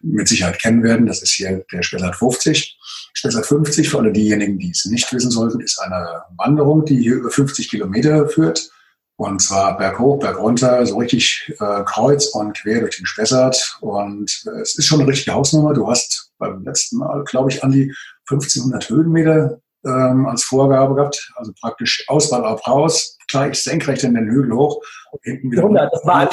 mit 0.00 0.28
Sicherheit 0.28 0.60
kennen 0.60 0.82
werden. 0.82 1.06
Das 1.06 1.22
ist 1.22 1.32
hier 1.32 1.64
der 1.72 1.82
Spessart 1.82 2.16
50. 2.16 2.78
Spessart 3.12 3.46
50, 3.46 3.88
für 3.88 3.98
alle 3.98 4.12
diejenigen, 4.12 4.58
die 4.58 4.70
es 4.70 4.84
nicht 4.86 5.12
wissen 5.12 5.30
sollten, 5.30 5.60
ist 5.60 5.78
eine 5.80 6.22
Wanderung, 6.36 6.84
die 6.84 7.00
hier 7.00 7.16
über 7.16 7.30
50 7.30 7.70
Kilometer 7.70 8.28
führt. 8.28 8.70
Und 9.16 9.40
zwar 9.40 9.76
berghoch, 9.76 10.18
bergunter, 10.18 10.84
so 10.84 10.96
richtig 10.96 11.52
äh, 11.60 11.84
kreuz 11.84 12.26
und 12.28 12.56
quer 12.56 12.80
durch 12.80 12.96
den 12.96 13.06
Spessart. 13.06 13.76
Und 13.80 14.44
äh, 14.46 14.60
es 14.60 14.76
ist 14.76 14.86
schon 14.86 15.00
eine 15.00 15.08
richtige 15.08 15.36
Hausnummer. 15.36 15.74
Du 15.74 15.88
hast 15.88 16.32
beim 16.38 16.64
letzten 16.64 16.96
Mal, 16.98 17.22
glaube 17.24 17.50
ich, 17.50 17.62
an 17.62 17.70
die 17.70 17.94
1500 18.32 18.88
Höhenmeter 18.88 19.60
ähm, 19.84 20.26
als 20.26 20.44
Vorgabe 20.44 20.94
gehabt. 20.94 21.32
Also 21.36 21.52
praktisch 21.60 22.04
Auswahl 22.08 22.44
auf 22.44 22.66
raus, 22.66 23.18
gleich 23.28 23.62
senkrecht 23.62 24.04
in 24.04 24.14
den 24.14 24.28
Hügel 24.28 24.52
hoch, 24.52 24.82
hinten 25.22 25.50
wieder. 25.50 25.62
100, 25.62 25.92
das 25.92 26.06
war 26.06 26.30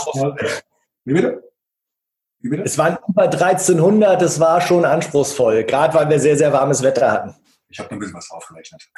Wie 1.05 1.13
bitte? 1.13 1.43
Wie 2.41 2.49
bitte? 2.49 2.63
Es 2.63 2.77
waren 2.77 2.97
über 3.07 3.23
1300, 3.23 4.21
das 4.21 4.39
war 4.39 4.61
schon 4.61 4.85
anspruchsvoll, 4.85 5.63
gerade 5.63 5.93
weil 5.93 6.09
wir 6.09 6.19
sehr, 6.19 6.37
sehr 6.37 6.53
warmes 6.53 6.81
Wetter 6.81 7.11
hatten. 7.11 7.35
Ich 7.71 7.77
habe 7.77 7.87
noch 7.89 7.93
ein 7.93 7.99
bisschen 7.99 8.15
was 8.15 8.27
draufgerechnet. 8.29 8.89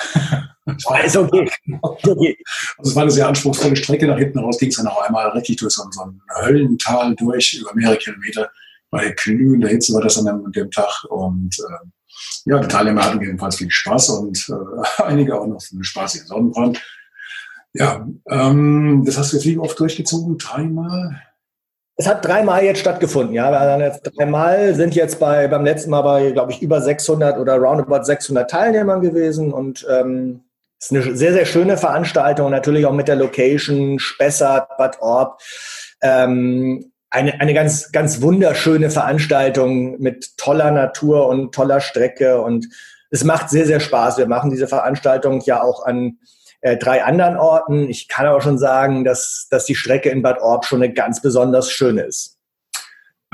Das 0.65 0.85
war, 0.85 1.03
ist 1.03 1.17
okay. 1.17 1.51
okay. 1.81 2.37
Also 2.77 2.91
es 2.91 2.95
war 2.95 3.01
eine 3.01 3.11
sehr 3.11 3.27
anspruchsvolle 3.27 3.75
Strecke. 3.75 4.07
Nach 4.07 4.17
hinten 4.17 4.39
raus 4.39 4.57
ging 4.57 4.69
es 4.69 4.77
dann 4.77 4.87
auch 4.87 5.01
einmal 5.01 5.27
richtig 5.31 5.57
durch 5.57 5.73
so, 5.73 5.83
so 5.91 6.03
ein 6.03 6.21
Höllental 6.41 7.13
durch, 7.15 7.53
über 7.59 7.73
mehrere 7.73 7.97
Kilometer. 7.97 8.49
Bei 8.89 9.09
glühender 9.11 9.67
Hitze 9.67 9.93
war 9.93 10.01
das 10.01 10.17
an 10.17 10.25
dem, 10.25 10.51
dem 10.53 10.71
Tag. 10.71 11.03
Und 11.09 11.59
äh, 11.59 11.87
ja, 12.45 12.59
die 12.59 12.67
Teilnehmer 12.67 13.05
hatten 13.05 13.21
jedenfalls 13.21 13.57
viel 13.57 13.69
Spaß 13.69 14.09
und 14.09 14.49
äh, 14.49 15.01
einige 15.03 15.39
auch 15.39 15.47
noch 15.47 15.61
einen 15.71 15.83
spaßigen 15.83 16.27
Sonnenbrand. 16.27 16.81
Ja, 17.73 18.05
ähm, 18.29 19.03
das 19.05 19.17
hast 19.17 19.31
du 19.31 19.37
jetzt 19.37 19.45
wie 19.45 19.57
oft 19.57 19.79
durchgezogen? 19.79 20.37
Dreimal? 20.37 21.21
Es 21.95 22.07
hat 22.07 22.25
dreimal 22.25 22.63
jetzt 22.63 22.79
stattgefunden, 22.79 23.33
ja. 23.33 23.51
Wir 23.51 23.59
haben 23.59 23.81
jetzt 23.81 24.01
dreimal, 24.03 24.73
sind 24.73 24.95
jetzt 24.95 25.19
bei, 25.19 25.47
beim 25.47 25.63
letzten 25.63 25.91
Mal 25.91 26.01
bei, 26.01 26.31
glaube 26.31 26.51
ich, 26.51 26.61
über 26.61 26.81
600 26.81 27.37
oder 27.37 27.57
roundabout 27.57 28.03
600 28.03 28.49
Teilnehmern 28.49 29.01
gewesen 29.01 29.53
und 29.53 29.85
ähm, 29.89 30.41
ist 30.79 30.91
eine 30.91 31.15
sehr, 31.15 31.33
sehr 31.33 31.45
schöne 31.45 31.77
Veranstaltung, 31.77 32.49
natürlich 32.49 32.85
auch 32.87 32.93
mit 32.93 33.07
der 33.07 33.15
Location, 33.15 33.99
Spessart, 33.99 34.77
Bad 34.77 35.01
Orb. 35.01 35.39
Ähm, 36.01 36.90
eine, 37.11 37.39
eine 37.39 37.53
ganz, 37.53 37.91
ganz 37.91 38.21
wunderschöne 38.21 38.89
Veranstaltung 38.89 39.99
mit 39.99 40.37
toller 40.37 40.71
Natur 40.71 41.27
und 41.27 41.53
toller 41.53 41.81
Strecke 41.81 42.41
und 42.41 42.67
es 43.11 43.25
macht 43.25 43.49
sehr, 43.49 43.65
sehr 43.65 43.81
Spaß. 43.81 44.17
Wir 44.17 44.27
machen 44.27 44.49
diese 44.49 44.67
Veranstaltung 44.67 45.41
ja 45.41 45.61
auch 45.61 45.85
an 45.85 46.17
äh, 46.61 46.77
drei 46.77 47.03
anderen 47.03 47.35
Orten. 47.35 47.89
Ich 47.89 48.07
kann 48.07 48.25
aber 48.25 48.41
schon 48.41 48.57
sagen, 48.57 49.03
dass, 49.03 49.47
dass 49.51 49.65
die 49.65 49.75
Strecke 49.75 50.09
in 50.09 50.21
Bad 50.21 50.41
Orb 50.41 50.65
schon 50.65 50.81
eine 50.81 50.93
ganz 50.93 51.21
besonders 51.21 51.69
schöne 51.69 52.03
ist. 52.03 52.37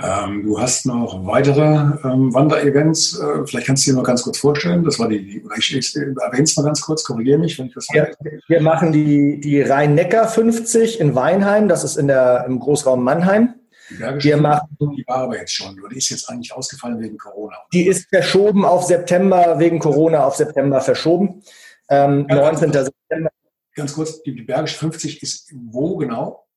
Ähm, 0.02 0.44
du 0.44 0.60
hast 0.60 0.86
noch 0.86 1.26
weitere 1.26 1.64
ähm, 1.64 2.34
Wanderevents. 2.34 3.20
Äh, 3.20 3.46
vielleicht 3.46 3.68
kannst 3.68 3.86
du 3.86 3.92
dir 3.92 3.98
noch 3.98 4.04
ganz 4.04 4.24
kurz 4.24 4.38
vorstellen. 4.38 4.84
Das 4.84 5.00
war 5.00 5.08
die, 5.10 5.24
die 5.24 5.44
ich, 5.58 5.76
ich 5.76 5.96
erwähne 5.96 6.44
es 6.44 6.56
mal 6.56 6.64
ganz 6.64 6.82
kurz, 6.82 7.04
korrigiere 7.04 7.40
mich, 7.40 7.58
wenn 7.58 7.68
ich 7.68 7.74
das 7.74 7.88
ja, 7.94 8.08
Wir 8.48 8.62
machen 8.62 8.92
die, 8.92 9.40
die 9.40 9.62
Rhein-Neckar 9.62 10.28
50 10.28 11.00
in 11.00 11.16
Weinheim, 11.16 11.68
das 11.68 11.84
ist 11.84 11.98
in 11.98 12.08
der, 12.08 12.46
im 12.48 12.60
Großraum 12.60 13.04
Mannheim. 13.04 13.56
Die 13.90 14.24
wir 14.24 14.38
machen, 14.38 14.68
die 14.80 15.04
war 15.08 15.18
aber 15.20 15.38
jetzt 15.38 15.54
schon, 15.54 15.80
die 15.92 15.98
ist 15.98 16.10
jetzt 16.10 16.30
eigentlich 16.30 16.54
ausgefallen 16.54 17.00
wegen 17.00 17.18
Corona. 17.18 17.56
Die 17.72 17.88
ist 17.88 18.10
verschoben 18.10 18.66
auf 18.66 18.84
September, 18.84 19.60
wegen 19.60 19.80
Corona 19.80 20.26
auf 20.26 20.36
September 20.36 20.82
verschoben. 20.82 21.42
Ähm, 21.90 22.26
19. 22.28 22.72
September. 22.74 23.30
Ganz 23.76 23.94
kurz, 23.94 24.22
die, 24.24 24.36
die 24.36 24.42
Bergische 24.42 24.78
50 24.78 25.22
ist 25.22 25.54
wo 25.54 25.98
genau? 25.98 26.48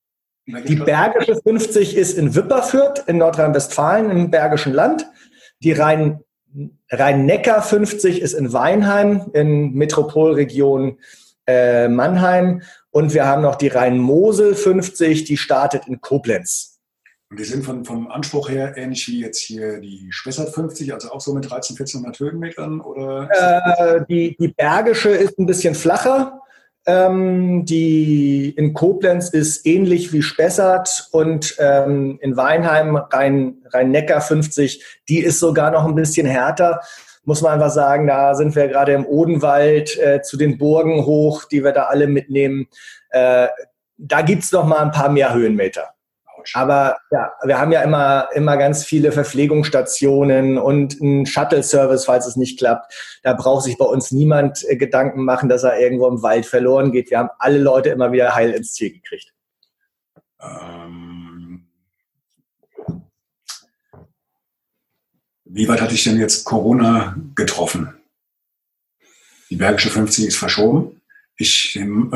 Die 0.47 0.75
Bergische 0.75 1.39
50 1.41 1.95
ist 1.95 2.17
in 2.17 2.35
Wipperfürth 2.35 3.03
in 3.07 3.17
Nordrhein-Westfalen 3.17 4.09
im 4.09 4.31
Bergischen 4.31 4.73
Land. 4.73 5.07
Die 5.59 5.71
Rhein, 5.71 6.21
Rhein-Neckar 6.89 7.61
50 7.61 8.21
ist 8.21 8.33
in 8.33 8.51
Weinheim 8.51 9.29
in 9.33 9.73
Metropolregion 9.73 10.97
äh, 11.47 11.87
Mannheim. 11.87 12.63
Und 12.89 13.13
wir 13.13 13.25
haben 13.25 13.43
noch 13.43 13.55
die 13.55 13.67
Rhein-Mosel 13.67 14.55
50, 14.55 15.23
die 15.23 15.37
startet 15.37 15.87
in 15.87 16.01
Koblenz. 16.01 16.70
Und 17.31 17.39
die 17.39 17.45
sind 17.45 17.63
von, 17.63 17.85
vom 17.85 18.11
Anspruch 18.11 18.49
her 18.49 18.73
ähnlich 18.75 19.07
wie 19.07 19.21
jetzt 19.21 19.39
hier 19.39 19.79
die 19.79 20.07
Spessart 20.09 20.53
50, 20.53 20.93
also 20.93 21.11
auch 21.11 21.21
so 21.21 21.33
mit 21.33 21.49
13, 21.49 21.77
1400 21.77 22.19
Höhenmetern? 22.19 22.81
Oder 22.81 23.29
äh, 23.31 24.05
die, 24.09 24.35
die 24.37 24.49
Bergische 24.49 25.11
ist 25.11 25.39
ein 25.39 25.45
bisschen 25.45 25.73
flacher. 25.73 26.41
Ähm, 26.85 27.63
die 27.63 28.49
in 28.49 28.73
Koblenz 28.73 29.29
ist 29.29 29.65
ähnlich 29.65 30.11
wie 30.11 30.21
Spessart 30.21 31.07
und 31.11 31.55
ähm, 31.59 32.17
in 32.21 32.35
Weinheim 32.35 32.97
Rhein, 32.97 33.59
Rhein-Neckar 33.71 34.19
50, 34.19 34.83
die 35.07 35.19
ist 35.19 35.39
sogar 35.39 35.71
noch 35.71 35.85
ein 35.85 35.95
bisschen 35.95 36.27
härter. 36.27 36.81
Muss 37.23 37.41
man 37.41 37.53
einfach 37.53 37.69
sagen, 37.69 38.07
da 38.07 38.35
sind 38.35 38.57
wir 38.57 38.67
gerade 38.67 38.91
im 38.91 39.05
Odenwald 39.05 39.97
äh, 39.99 40.21
zu 40.21 40.35
den 40.35 40.57
Burgen 40.57 41.05
hoch, 41.05 41.45
die 41.45 41.63
wir 41.63 41.71
da 41.71 41.83
alle 41.83 42.07
mitnehmen. 42.07 42.67
Äh, 43.11 43.47
da 43.97 44.21
gibt's 44.21 44.51
noch 44.51 44.65
mal 44.65 44.79
ein 44.79 44.91
paar 44.91 45.09
mehr 45.09 45.33
Höhenmeter. 45.33 45.93
Aber 46.53 46.97
ja, 47.11 47.31
wir 47.43 47.59
haben 47.59 47.71
ja 47.71 47.81
immer, 47.81 48.29
immer 48.33 48.57
ganz 48.57 48.83
viele 48.83 49.11
Verpflegungsstationen 49.11 50.57
und 50.57 51.01
einen 51.01 51.25
Shuttle-Service, 51.25 52.05
falls 52.05 52.27
es 52.27 52.35
nicht 52.35 52.57
klappt. 52.57 52.93
Da 53.23 53.33
braucht 53.33 53.63
sich 53.63 53.77
bei 53.77 53.85
uns 53.85 54.11
niemand 54.11 54.63
äh, 54.67 54.75
Gedanken 54.75 55.23
machen, 55.23 55.49
dass 55.49 55.63
er 55.63 55.79
irgendwo 55.79 56.07
im 56.07 56.21
Wald 56.21 56.45
verloren 56.45 56.91
geht. 56.91 57.09
Wir 57.09 57.19
haben 57.19 57.29
alle 57.39 57.59
Leute 57.59 57.89
immer 57.89 58.11
wieder 58.11 58.35
heil 58.35 58.51
ins 58.51 58.73
Ziel 58.73 58.93
gekriegt. 58.93 59.33
Ähm, 60.41 61.67
wie 65.45 65.67
weit 65.67 65.81
hatte 65.81 65.93
ich 65.93 66.03
denn 66.03 66.19
jetzt 66.19 66.45
Corona 66.45 67.15
getroffen? 67.35 67.93
Die 69.49 69.57
Bergische 69.57 69.89
50 69.89 70.27
ist 70.27 70.37
verschoben. 70.37 71.00
Ich, 71.41 71.75
ähm, 71.75 72.11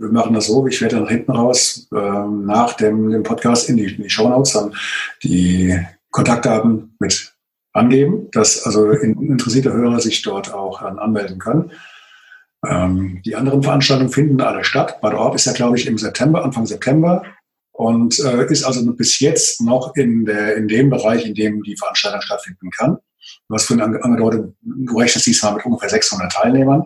wir 0.00 0.08
machen 0.08 0.32
das 0.32 0.46
so, 0.46 0.66
ich 0.66 0.80
werde 0.80 0.96
dann 0.96 1.06
hinten 1.06 1.32
raus 1.32 1.86
ähm, 1.94 2.46
nach 2.46 2.72
dem, 2.72 3.10
dem 3.10 3.22
Podcast 3.22 3.68
in 3.68 3.76
die, 3.76 3.84
in 3.84 4.02
die 4.02 4.08
Shownotes 4.08 4.54
dann 4.54 4.74
die 5.22 5.78
Kontaktdaten 6.10 6.96
mit 6.98 7.34
angeben, 7.74 8.30
dass 8.32 8.64
also 8.64 8.90
interessierte 8.90 9.70
Hörer 9.70 10.00
sich 10.00 10.22
dort 10.22 10.54
auch 10.54 10.80
dann 10.80 10.98
anmelden 10.98 11.38
können. 11.38 11.72
Ähm, 12.66 13.20
die 13.26 13.36
anderen 13.36 13.62
Veranstaltungen 13.62 14.10
finden 14.10 14.40
alle 14.40 14.64
statt. 14.64 14.98
Bad 15.02 15.12
Orb 15.12 15.34
ist 15.34 15.44
ja, 15.44 15.52
glaube 15.52 15.76
ich, 15.76 15.86
im 15.86 15.98
September, 15.98 16.42
Anfang 16.42 16.64
September 16.64 17.22
und 17.72 18.18
äh, 18.20 18.46
ist 18.46 18.64
also 18.64 18.90
bis 18.94 19.20
jetzt 19.20 19.60
noch 19.60 19.94
in, 19.94 20.24
der, 20.24 20.56
in 20.56 20.68
dem 20.68 20.88
Bereich, 20.88 21.26
in 21.26 21.34
dem 21.34 21.62
die 21.62 21.76
Veranstaltung 21.76 22.22
stattfinden 22.22 22.70
kann. 22.70 22.96
Du 23.46 23.54
hast 23.54 23.66
vorhin 23.66 23.84
angedeutet, 23.84 24.54
du 24.62 24.98
rechnest 24.98 25.26
diesmal 25.26 25.52
mit 25.52 25.66
ungefähr 25.66 25.90
600 25.90 26.32
Teilnehmern 26.32 26.84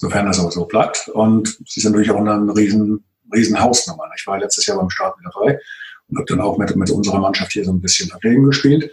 sofern 0.00 0.26
das 0.26 0.40
auch 0.40 0.50
so 0.50 0.64
bleibt. 0.64 1.08
Und 1.08 1.58
sie 1.66 1.80
sind 1.80 1.92
natürlich 1.92 2.10
auch 2.10 2.18
eine 2.18 2.56
riesen, 2.56 3.04
riesen 3.32 3.60
Hausnummer. 3.60 4.04
Ich 4.16 4.26
war 4.26 4.38
letztes 4.38 4.66
Jahr 4.66 4.78
beim 4.78 4.90
Start 4.90 5.16
mit 5.18 5.32
dabei 5.32 5.60
und 6.08 6.18
habe 6.18 6.26
dann 6.26 6.40
auch 6.40 6.58
mit, 6.58 6.74
mit 6.74 6.90
unserer 6.90 7.18
Mannschaft 7.18 7.52
hier 7.52 7.64
so 7.64 7.72
ein 7.72 7.80
bisschen 7.80 8.08
Verpflegen 8.08 8.44
gespielt. 8.44 8.90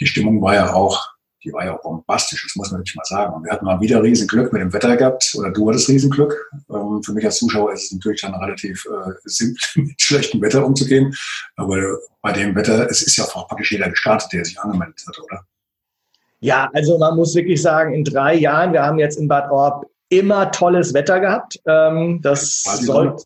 Die 0.00 0.06
Stimmung 0.06 0.40
war 0.40 0.54
ja 0.54 0.72
auch, 0.72 1.08
die 1.42 1.52
war 1.52 1.64
ja 1.64 1.76
auch 1.76 1.82
bombastisch, 1.82 2.42
das 2.42 2.56
muss 2.56 2.70
man 2.70 2.80
wirklich 2.80 2.96
mal 2.96 3.04
sagen. 3.04 3.34
Und 3.34 3.44
wir 3.44 3.52
hatten 3.52 3.64
mal 3.64 3.80
wieder 3.80 4.02
riesen 4.02 4.26
Glück 4.28 4.52
mit 4.52 4.62
dem 4.62 4.72
Wetter 4.72 4.96
gehabt, 4.96 5.34
oder 5.36 5.50
du 5.50 5.68
hattest 5.68 5.88
riesen 5.88 6.10
Glück. 6.10 6.34
Ähm, 6.70 7.02
für 7.02 7.12
mich 7.12 7.24
als 7.24 7.38
Zuschauer 7.38 7.72
ist 7.72 7.84
es 7.84 7.92
natürlich 7.92 8.22
dann 8.22 8.34
relativ 8.34 8.86
äh, 8.86 9.12
simpel, 9.24 9.58
mit 9.82 10.00
schlechtem 10.00 10.40
Wetter 10.40 10.64
umzugehen. 10.64 11.14
Aber 11.56 11.98
bei 12.22 12.32
dem 12.32 12.54
Wetter, 12.54 12.88
es 12.88 13.02
ist 13.02 13.16
ja 13.16 13.24
auch 13.24 13.48
praktisch 13.48 13.72
jeder 13.72 13.90
gestartet, 13.90 14.32
der 14.32 14.44
sich 14.44 14.58
angemeldet 14.58 15.02
hat, 15.06 15.18
oder? 15.18 15.44
Ja, 16.40 16.68
also 16.74 16.98
man 16.98 17.16
muss 17.16 17.34
wirklich 17.34 17.62
sagen, 17.62 17.94
in 17.94 18.04
drei 18.04 18.34
Jahren, 18.34 18.72
wir 18.72 18.82
haben 18.82 18.98
jetzt 18.98 19.18
in 19.18 19.28
Bad 19.28 19.50
Orb 19.50 19.86
immer 20.18 20.50
tolles 20.50 20.94
Wetter 20.94 21.20
gehabt. 21.20 21.58
Ähm, 21.66 22.20
das 22.22 22.62
soll, 22.62 23.16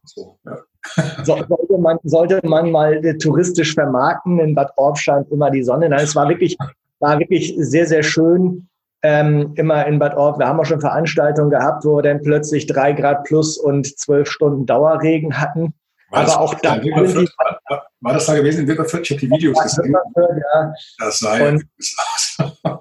sollte, 1.25 1.79
man, 1.79 1.99
sollte 2.05 2.41
man 2.47 2.71
mal 2.71 3.01
touristisch 3.19 3.75
vermarkten. 3.75 4.39
In 4.39 4.55
Bad 4.55 4.73
Orb 4.77 4.99
scheint 4.99 5.31
immer 5.31 5.51
die 5.51 5.63
Sonne. 5.63 5.89
Nein, 5.89 6.05
es 6.05 6.17
war 6.17 6.29
wirklich, 6.29 6.57
war 7.01 7.19
wirklich 7.19 7.55
sehr, 7.59 7.87
sehr 7.87 8.03
schön. 8.03 8.69
Ähm, 9.03 9.53
immer 9.55 9.87
in 9.87 9.99
Bad 9.99 10.17
Orb. 10.17 10.39
Wir 10.41 10.49
haben 10.49 10.59
auch 10.59 10.65
schon 10.65 10.81
Veranstaltungen 10.81 11.51
gehabt, 11.51 11.85
wo 11.85 11.97
wir 11.97 12.03
dann 12.03 12.21
plötzlich 12.21 12.67
drei 12.67 12.93
Grad 12.93 13.25
plus 13.25 13.57
und 13.57 13.99
zwölf 13.99 14.29
Stunden 14.29 14.67
Dauerregen 14.67 15.41
hatten. 15.41 15.75
War 16.11 16.23
Aber 16.23 16.41
auch 16.41 16.55
da. 16.55 16.83
War, 16.83 17.87
war, 18.01 18.15
das 18.15 18.27
da 18.27 18.35
gewesen 18.35 18.63
in 18.63 18.69
Wipperfürth? 18.69 19.03
Ich 19.03 19.11
habe 19.11 19.21
die 19.21 19.31
Videos 19.31 19.63
gesehen. 19.63 19.95
Ja. 19.95 20.73
Das 20.99 21.19
sah 21.21 21.39
ja 21.39 21.59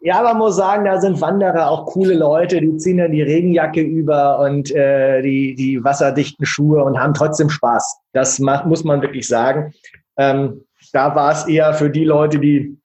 ja, 0.00 0.22
man 0.22 0.38
muss 0.38 0.56
sagen, 0.56 0.86
da 0.86 0.98
sind 1.00 1.20
Wanderer 1.20 1.70
auch 1.70 1.86
coole 1.86 2.14
Leute, 2.14 2.60
die 2.60 2.76
ziehen 2.78 2.96
dann 2.96 3.12
die 3.12 3.22
Regenjacke 3.22 3.82
über 3.82 4.40
und 4.40 4.74
äh, 4.74 5.20
die, 5.20 5.54
die 5.54 5.84
wasserdichten 5.84 6.46
Schuhe 6.46 6.82
und 6.82 6.98
haben 6.98 7.12
trotzdem 7.12 7.50
Spaß. 7.50 7.98
Das 8.12 8.38
macht, 8.38 8.64
muss 8.64 8.82
man 8.82 9.02
wirklich 9.02 9.28
sagen. 9.28 9.74
Ähm, 10.16 10.64
da 10.92 11.14
war 11.14 11.32
es 11.32 11.46
eher 11.46 11.74
für 11.74 11.90
die 11.90 12.04
Leute, 12.04 12.38
die 12.38 12.78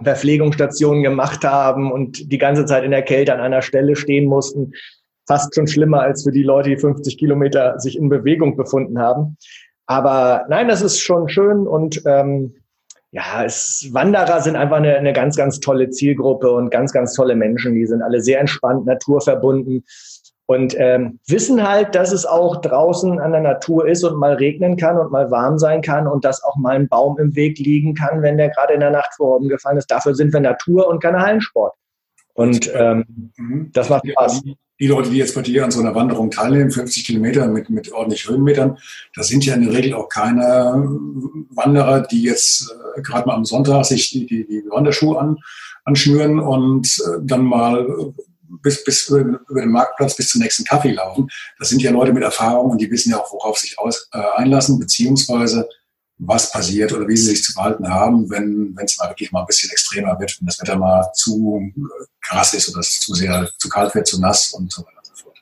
Verpflegungsstationen 0.00 1.02
gemacht 1.02 1.44
haben 1.44 1.90
und 1.90 2.30
die 2.30 2.38
ganze 2.38 2.64
Zeit 2.66 2.84
in 2.84 2.92
der 2.92 3.02
Kälte 3.02 3.34
an 3.34 3.40
einer 3.40 3.62
Stelle 3.62 3.96
stehen 3.96 4.26
mussten, 4.26 4.72
fast 5.26 5.54
schon 5.54 5.66
schlimmer 5.66 6.00
als 6.00 6.22
für 6.22 6.30
die 6.30 6.44
Leute, 6.44 6.70
die 6.70 6.76
50 6.76 7.18
Kilometer 7.18 7.80
sich 7.80 7.98
in 7.98 8.08
Bewegung 8.08 8.56
befunden 8.56 8.98
haben. 9.00 9.36
Aber 9.86 10.46
nein, 10.48 10.68
das 10.68 10.82
ist 10.82 11.00
schon 11.00 11.28
schön 11.28 11.66
und 11.66 12.02
ähm, 12.06 12.54
ja, 13.12 13.44
es, 13.44 13.88
Wanderer 13.92 14.40
sind 14.40 14.56
einfach 14.56 14.76
eine, 14.76 14.96
eine 14.96 15.12
ganz, 15.12 15.36
ganz 15.36 15.58
tolle 15.60 15.90
Zielgruppe 15.90 16.50
und 16.50 16.70
ganz, 16.70 16.92
ganz 16.92 17.14
tolle 17.14 17.34
Menschen. 17.34 17.74
Die 17.74 17.86
sind 17.86 18.02
alle 18.02 18.20
sehr 18.20 18.40
entspannt, 18.40 18.86
naturverbunden 18.86 19.84
und 20.50 20.74
ähm, 20.78 21.20
wissen 21.28 21.68
halt, 21.68 21.94
dass 21.94 22.10
es 22.12 22.26
auch 22.26 22.60
draußen 22.60 23.20
an 23.20 23.30
der 23.30 23.40
Natur 23.40 23.86
ist 23.86 24.02
und 24.02 24.18
mal 24.18 24.34
regnen 24.34 24.76
kann 24.76 24.98
und 24.98 25.12
mal 25.12 25.30
warm 25.30 25.58
sein 25.58 25.80
kann 25.80 26.08
und 26.08 26.24
dass 26.24 26.42
auch 26.42 26.56
mal 26.56 26.74
ein 26.74 26.88
Baum 26.88 27.18
im 27.18 27.36
Weg 27.36 27.58
liegen 27.60 27.94
kann, 27.94 28.22
wenn 28.22 28.36
der 28.36 28.50
gerade 28.50 28.74
in 28.74 28.80
der 28.80 28.90
Nacht 28.90 29.14
vor 29.16 29.40
gefallen 29.40 29.78
ist. 29.78 29.90
Dafür 29.90 30.14
sind 30.14 30.32
wir 30.32 30.40
Natur 30.40 30.88
und 30.88 31.00
keine 31.00 31.20
Hallensport. 31.20 31.74
Und 32.34 32.68
ähm, 32.74 33.32
mhm. 33.36 33.70
das 33.72 33.90
macht 33.90 34.08
Spaß 34.08 34.42
die 34.80 34.86
Leute, 34.86 35.10
die 35.10 35.18
jetzt 35.18 35.34
bei 35.34 35.42
dir 35.42 35.62
an 35.64 35.70
so 35.70 35.80
einer 35.80 35.94
Wanderung 35.94 36.30
teilnehmen, 36.30 36.70
50 36.70 37.04
Kilometer 37.04 37.46
mit, 37.46 37.68
mit 37.68 37.92
ordentlich 37.92 38.26
Höhenmetern, 38.26 38.78
das 39.14 39.28
sind 39.28 39.44
ja 39.44 39.54
in 39.54 39.64
der 39.64 39.74
Regel 39.74 39.94
auch 39.94 40.08
keine 40.08 40.88
Wanderer, 41.50 42.00
die 42.00 42.22
jetzt 42.22 42.74
äh, 42.96 43.02
gerade 43.02 43.28
mal 43.28 43.34
am 43.34 43.44
Sonntag 43.44 43.84
sich 43.84 44.10
die, 44.10 44.26
die, 44.26 44.46
die 44.46 44.64
Wanderschuhe 44.70 45.18
an, 45.18 45.36
anschnüren 45.84 46.40
und 46.40 46.86
äh, 46.86 47.18
dann 47.22 47.44
mal 47.44 47.86
bis, 48.62 48.82
bis 48.82 49.08
über, 49.08 49.40
über 49.48 49.60
den 49.60 49.70
Marktplatz 49.70 50.16
bis 50.16 50.30
zum 50.30 50.40
nächsten 50.40 50.64
Kaffee 50.64 50.92
laufen. 50.92 51.28
Das 51.58 51.68
sind 51.68 51.82
ja 51.82 51.90
Leute 51.90 52.12
mit 52.12 52.22
Erfahrung 52.22 52.70
und 52.70 52.80
die 52.80 52.90
wissen 52.90 53.10
ja 53.10 53.18
auch, 53.18 53.32
worauf 53.32 53.58
sich 53.58 53.78
aus, 53.78 54.08
äh, 54.12 54.22
einlassen, 54.36 54.78
beziehungsweise 54.78 55.68
was 56.20 56.52
passiert 56.52 56.92
oder 56.92 57.08
wie 57.08 57.16
sie 57.16 57.30
sich 57.30 57.42
zu 57.42 57.52
verhalten 57.52 57.88
haben, 57.88 58.28
wenn 58.30 58.76
es 58.84 58.98
mal 58.98 59.08
wirklich 59.08 59.32
mal 59.32 59.40
ein 59.40 59.46
bisschen 59.46 59.70
extremer 59.70 60.18
wird, 60.20 60.36
wenn 60.38 60.46
das 60.46 60.60
Wetter 60.60 60.76
mal 60.76 61.10
zu 61.14 61.72
äh, 61.76 62.04
krass 62.20 62.54
ist 62.54 62.68
oder 62.70 62.80
es 62.80 63.00
zu 63.00 63.14
sehr 63.14 63.48
zu 63.58 63.68
kalt 63.68 63.94
wird, 63.94 64.06
zu 64.06 64.20
nass 64.20 64.52
und 64.52 64.70
so 64.70 64.82
weiter 64.82 64.98
und 64.98 65.06
so 65.06 65.24
fort. 65.24 65.38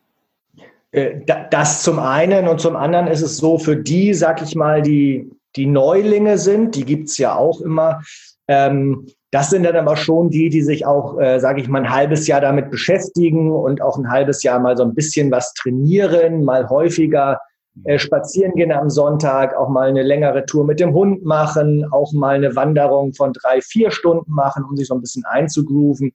Äh, 0.93 1.49
das 1.51 1.83
zum 1.83 1.99
einen 1.99 2.47
und 2.47 2.61
zum 2.61 2.77
anderen 2.77 3.09
ist 3.09 3.23
es 3.23 3.39
so 3.39 3.59
für 3.59 3.77
die, 3.77 4.15
sag 4.15 4.41
ich 4.41 4.55
mal, 4.55 4.81
die 4.81 5.29
die 5.57 5.67
Neulinge 5.67 6.39
sind, 6.39 6.77
die 6.77 6.85
gibt's 6.85 7.19
ja 7.19 7.35
auch 7.35 7.61
immer. 7.61 8.03
Ähm, 8.47 9.07
das 9.31 9.51
sind 9.51 9.65
dann 9.65 9.77
aber 9.77 9.97
schon 9.97 10.31
die, 10.31 10.49
die 10.49 10.63
sich 10.63 10.87
auch, 10.87 11.19
äh, 11.19 11.39
sage 11.39 11.61
ich 11.61 11.69
mal, 11.69 11.83
ein 11.83 11.91
halbes 11.91 12.27
Jahr 12.27 12.41
damit 12.41 12.71
beschäftigen 12.71 13.51
und 13.51 13.83
auch 13.83 13.99
ein 13.99 14.11
halbes 14.11 14.43
Jahr 14.43 14.59
mal 14.59 14.77
so 14.77 14.85
ein 14.85 14.95
bisschen 14.95 15.31
was 15.31 15.53
trainieren, 15.55 16.45
mal 16.45 16.69
häufiger 16.69 17.41
äh, 17.85 17.99
spazieren 17.99 18.55
gehen 18.55 18.73
am 18.73 18.91
Sonntag, 18.91 19.57
auch 19.57 19.69
mal 19.69 19.89
eine 19.89 20.03
längere 20.03 20.45
Tour 20.47 20.65
mit 20.65 20.81
dem 20.81 20.93
Hund 20.95 21.25
machen, 21.25 21.85
auch 21.91 22.13
mal 22.13 22.35
eine 22.35 22.55
Wanderung 22.57 23.15
von 23.15 23.33
drei, 23.33 23.61
vier 23.61 23.91
Stunden 23.91 24.33
machen, 24.33 24.65
um 24.69 24.77
sich 24.77 24.89
so 24.89 24.95
ein 24.95 25.01
bisschen 25.01 25.25
einzugrooven. 25.25 26.13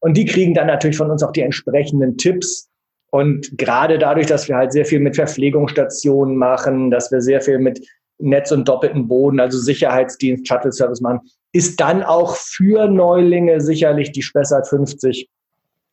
Und 0.00 0.16
die 0.16 0.24
kriegen 0.24 0.54
dann 0.54 0.66
natürlich 0.66 0.96
von 0.96 1.10
uns 1.10 1.22
auch 1.22 1.32
die 1.32 1.42
entsprechenden 1.42 2.16
Tipps. 2.16 2.68
Und 3.10 3.56
gerade 3.56 3.98
dadurch, 3.98 4.26
dass 4.26 4.48
wir 4.48 4.56
halt 4.56 4.72
sehr 4.72 4.84
viel 4.84 5.00
mit 5.00 5.16
Verpflegungsstationen 5.16 6.36
machen, 6.36 6.90
dass 6.90 7.12
wir 7.12 7.20
sehr 7.20 7.40
viel 7.40 7.58
mit 7.58 7.80
Netz 8.18 8.52
und 8.52 8.68
doppelten 8.68 9.08
Boden, 9.08 9.40
also 9.40 9.58
Sicherheitsdienst, 9.58 10.46
Shuttle-Service 10.46 11.00
machen, 11.00 11.20
ist 11.52 11.80
dann 11.80 12.02
auch 12.02 12.36
für 12.36 12.88
Neulinge 12.88 13.60
sicherlich 13.60 14.12
die 14.12 14.22
Spessart 14.22 14.68
50, 14.68 15.28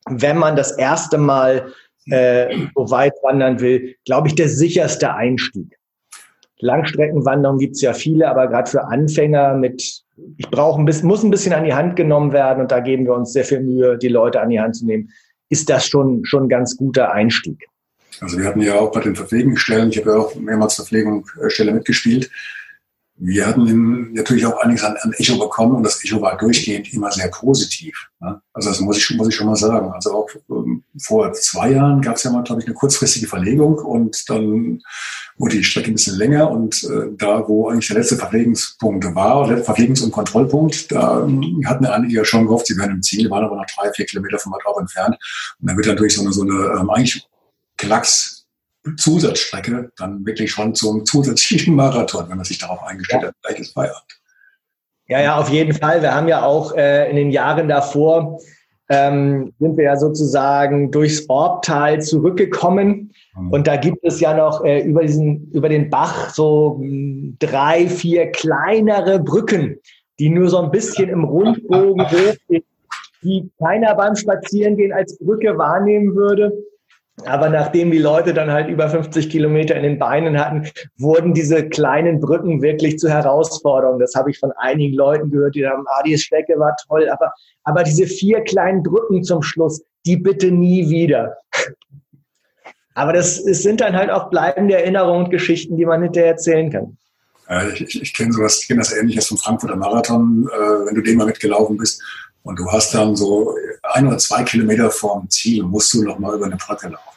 wenn 0.08 0.36
man 0.36 0.56
das 0.56 0.72
erste 0.72 1.18
Mal 1.18 1.72
äh, 2.06 2.56
so 2.74 2.90
weit 2.90 3.14
wandern 3.22 3.60
will, 3.60 3.96
glaube 4.04 4.28
ich, 4.28 4.34
der 4.34 4.48
sicherste 4.48 5.14
Einstieg. 5.14 5.76
Langstreckenwanderung 6.58 7.58
gibt 7.58 7.74
es 7.74 7.82
ja 7.82 7.92
viele, 7.92 8.28
aber 8.28 8.46
gerade 8.46 8.70
für 8.70 8.84
Anfänger 8.84 9.54
mit, 9.54 10.02
ich 10.36 10.48
brauche 10.50 10.80
ein 10.80 10.84
bisschen, 10.84 11.08
muss 11.08 11.24
ein 11.24 11.30
bisschen 11.30 11.52
an 11.52 11.64
die 11.64 11.74
Hand 11.74 11.96
genommen 11.96 12.32
werden 12.32 12.60
und 12.60 12.70
da 12.70 12.80
geben 12.80 13.04
wir 13.04 13.14
uns 13.14 13.32
sehr 13.32 13.44
viel 13.44 13.60
Mühe, 13.60 13.98
die 13.98 14.08
Leute 14.08 14.40
an 14.40 14.50
die 14.50 14.60
Hand 14.60 14.76
zu 14.76 14.86
nehmen, 14.86 15.10
ist 15.48 15.68
das 15.68 15.86
schon, 15.86 16.24
schon 16.24 16.44
ein 16.44 16.48
ganz 16.48 16.76
guter 16.76 17.12
Einstieg. 17.12 17.66
Also 18.20 18.38
wir 18.38 18.46
hatten 18.46 18.60
ja 18.60 18.78
auch 18.78 18.92
bei 18.92 19.00
den 19.00 19.16
Verpflegungsstellen, 19.16 19.90
ich 19.90 19.98
habe 19.98 20.10
ja 20.10 20.16
auch 20.18 20.34
mehrmals 20.36 20.76
Verpflegungsstelle 20.76 21.72
mitgespielt, 21.72 22.30
wir 23.24 23.46
hatten 23.46 24.12
natürlich 24.14 24.44
auch 24.46 24.58
einiges 24.62 24.82
an, 24.82 24.96
an, 25.00 25.12
Echo 25.12 25.38
bekommen 25.38 25.76
und 25.76 25.84
das 25.84 26.02
Echo 26.02 26.20
war 26.20 26.36
durchgehend 26.36 26.92
immer 26.92 27.08
sehr 27.12 27.28
positiv. 27.28 28.08
Ne? 28.18 28.42
Also 28.52 28.70
das 28.70 28.80
muss 28.80 28.98
ich, 28.98 29.16
muss 29.16 29.28
ich 29.28 29.36
schon 29.36 29.46
mal 29.46 29.54
sagen. 29.54 29.92
Also 29.92 30.12
auch 30.12 30.28
ähm, 30.50 30.82
vor 31.00 31.32
zwei 31.34 31.70
Jahren 31.70 32.02
gab 32.02 32.16
es 32.16 32.24
ja 32.24 32.32
mal, 32.32 32.42
glaube 32.42 32.62
ich, 32.62 32.66
eine 32.66 32.74
kurzfristige 32.74 33.28
Verlegung 33.28 33.76
und 33.76 34.28
dann 34.28 34.82
wurde 35.36 35.56
die 35.56 35.62
Strecke 35.62 35.92
ein 35.92 35.94
bisschen 35.94 36.18
länger 36.18 36.50
und 36.50 36.82
äh, 36.82 37.16
da, 37.16 37.46
wo 37.46 37.68
eigentlich 37.68 37.86
der 37.86 37.98
letzte 37.98 38.16
Verpflegungspunkt 38.16 39.14
war, 39.14 39.46
der 39.46 39.64
Verpflegungs- 39.64 40.02
und 40.02 40.10
Kontrollpunkt, 40.10 40.90
da 40.90 41.22
ähm, 41.22 41.62
hatten 41.64 41.86
einige 41.86 42.14
ja 42.14 42.24
schon 42.24 42.46
gehofft, 42.46 42.66
sie 42.66 42.76
wären 42.76 42.90
im 42.90 43.02
Ziel, 43.02 43.30
waren 43.30 43.44
aber 43.44 43.54
noch 43.54 43.66
drei, 43.66 43.92
vier 43.92 44.04
Kilometer 44.04 44.40
von 44.40 44.52
dort 44.64 44.80
entfernt. 44.80 45.16
Und 45.60 45.68
dann 45.68 45.76
wird 45.76 45.86
natürlich 45.86 46.16
so 46.16 46.22
eine, 46.22 46.32
so 46.32 46.42
eine 46.42 46.80
ähm, 46.80 46.90
eigentlich 46.90 47.24
Klacks 47.76 48.41
Zusatzstrecke 48.96 49.90
dann 49.96 50.24
wirklich 50.26 50.50
schon 50.50 50.74
zum 50.74 51.04
zusätzlichen 51.04 51.74
Marathon, 51.76 52.28
wenn 52.28 52.36
man 52.36 52.44
sich 52.44 52.58
darauf 52.58 52.82
eingestellt 52.82 53.22
ja. 53.22 53.28
hat, 53.28 53.36
gleich 53.42 53.60
ist 53.60 53.72
Feierabend. 53.72 54.20
Ja, 55.08 55.20
ja, 55.20 55.36
auf 55.36 55.50
jeden 55.50 55.74
Fall. 55.74 56.00
Wir 56.00 56.14
haben 56.14 56.28
ja 56.28 56.42
auch 56.42 56.74
äh, 56.74 57.10
in 57.10 57.16
den 57.16 57.30
Jahren 57.30 57.68
davor 57.68 58.38
ähm, 58.92 59.52
sind 59.58 59.76
wir 59.76 59.84
ja 59.84 59.96
sozusagen 59.96 60.90
durchs 60.90 61.28
Orbtal 61.28 62.02
zurückgekommen. 62.02 63.12
Mhm. 63.36 63.50
Und 63.50 63.66
da 63.66 63.76
gibt 63.76 64.04
es 64.04 64.20
ja 64.20 64.34
noch 64.34 64.64
äh, 64.64 64.82
über 64.82 65.02
diesen, 65.02 65.50
über 65.52 65.68
den 65.68 65.88
Bach 65.88 66.30
so 66.30 66.78
mh, 66.78 66.86
hm, 66.86 67.36
drei, 67.38 67.88
vier 67.88 68.30
kleinere 68.30 69.18
Brücken, 69.18 69.78
die 70.18 70.28
nur 70.28 70.48
so 70.48 70.58
ein 70.58 70.70
bisschen 70.70 71.08
im 71.08 71.24
Rundbogen 71.24 72.04
hochgehen, 72.10 72.64
die 73.22 73.50
keiner 73.58 73.94
beim 73.94 74.14
Spazierengehen 74.14 74.92
als 74.92 75.18
Brücke 75.18 75.56
wahrnehmen 75.56 76.14
würde. 76.14 76.52
Aber 77.24 77.50
nachdem 77.50 77.90
die 77.90 77.98
Leute 77.98 78.32
dann 78.32 78.50
halt 78.50 78.68
über 78.68 78.88
50 78.88 79.28
Kilometer 79.28 79.76
in 79.76 79.82
den 79.82 79.98
Beinen 79.98 80.38
hatten, 80.38 80.68
wurden 80.96 81.34
diese 81.34 81.68
kleinen 81.68 82.20
Brücken 82.20 82.62
wirklich 82.62 82.98
zu 82.98 83.08
Herausforderungen. 83.08 84.00
Das 84.00 84.14
habe 84.14 84.30
ich 84.30 84.38
von 84.38 84.52
einigen 84.56 84.94
Leuten 84.94 85.30
gehört, 85.30 85.54
die 85.54 85.66
haben, 85.66 85.84
ah, 85.86 86.02
die 86.04 86.16
Strecke 86.16 86.58
war 86.58 86.74
toll, 86.88 87.08
aber, 87.10 87.32
aber 87.64 87.82
diese 87.82 88.06
vier 88.06 88.40
kleinen 88.40 88.82
Brücken 88.82 89.22
zum 89.22 89.42
Schluss, 89.42 89.82
die 90.06 90.16
bitte 90.16 90.50
nie 90.50 90.88
wieder. 90.88 91.36
Aber 92.94 93.14
das, 93.14 93.38
es 93.38 93.62
sind 93.62 93.80
dann 93.80 93.96
halt 93.96 94.10
auch 94.10 94.28
bleibende 94.28 94.76
Erinnerungen 94.76 95.24
und 95.24 95.30
Geschichten, 95.30 95.78
die 95.78 95.86
man 95.86 96.02
hinterher 96.02 96.32
erzählen 96.32 96.70
kann. 96.70 96.98
ich, 97.72 97.80
ich, 97.80 98.02
ich 98.02 98.12
kenne 98.12 98.34
sowas, 98.34 98.60
ich 98.60 98.68
kenne 98.68 98.80
das 98.80 98.92
ähnliches 98.92 99.28
vom 99.28 99.38
Frankfurter 99.38 99.76
Marathon, 99.76 100.46
äh, 100.52 100.86
wenn 100.86 100.94
du 100.94 101.00
den 101.00 101.16
mal 101.16 101.26
mitgelaufen 101.26 101.78
bist. 101.78 102.02
Und 102.42 102.58
du 102.58 102.70
hast 102.70 102.92
dann 102.94 103.14
so 103.16 103.56
ein 103.82 104.06
oder 104.06 104.18
zwei 104.18 104.42
Kilometer 104.42 104.90
vorm 104.90 105.28
Ziel, 105.30 105.62
musst 105.62 105.92
du 105.94 106.02
noch 106.02 106.18
mal 106.18 106.34
über 106.34 106.46
eine 106.46 106.56
Brücke 106.56 106.88
laufen. 106.88 107.12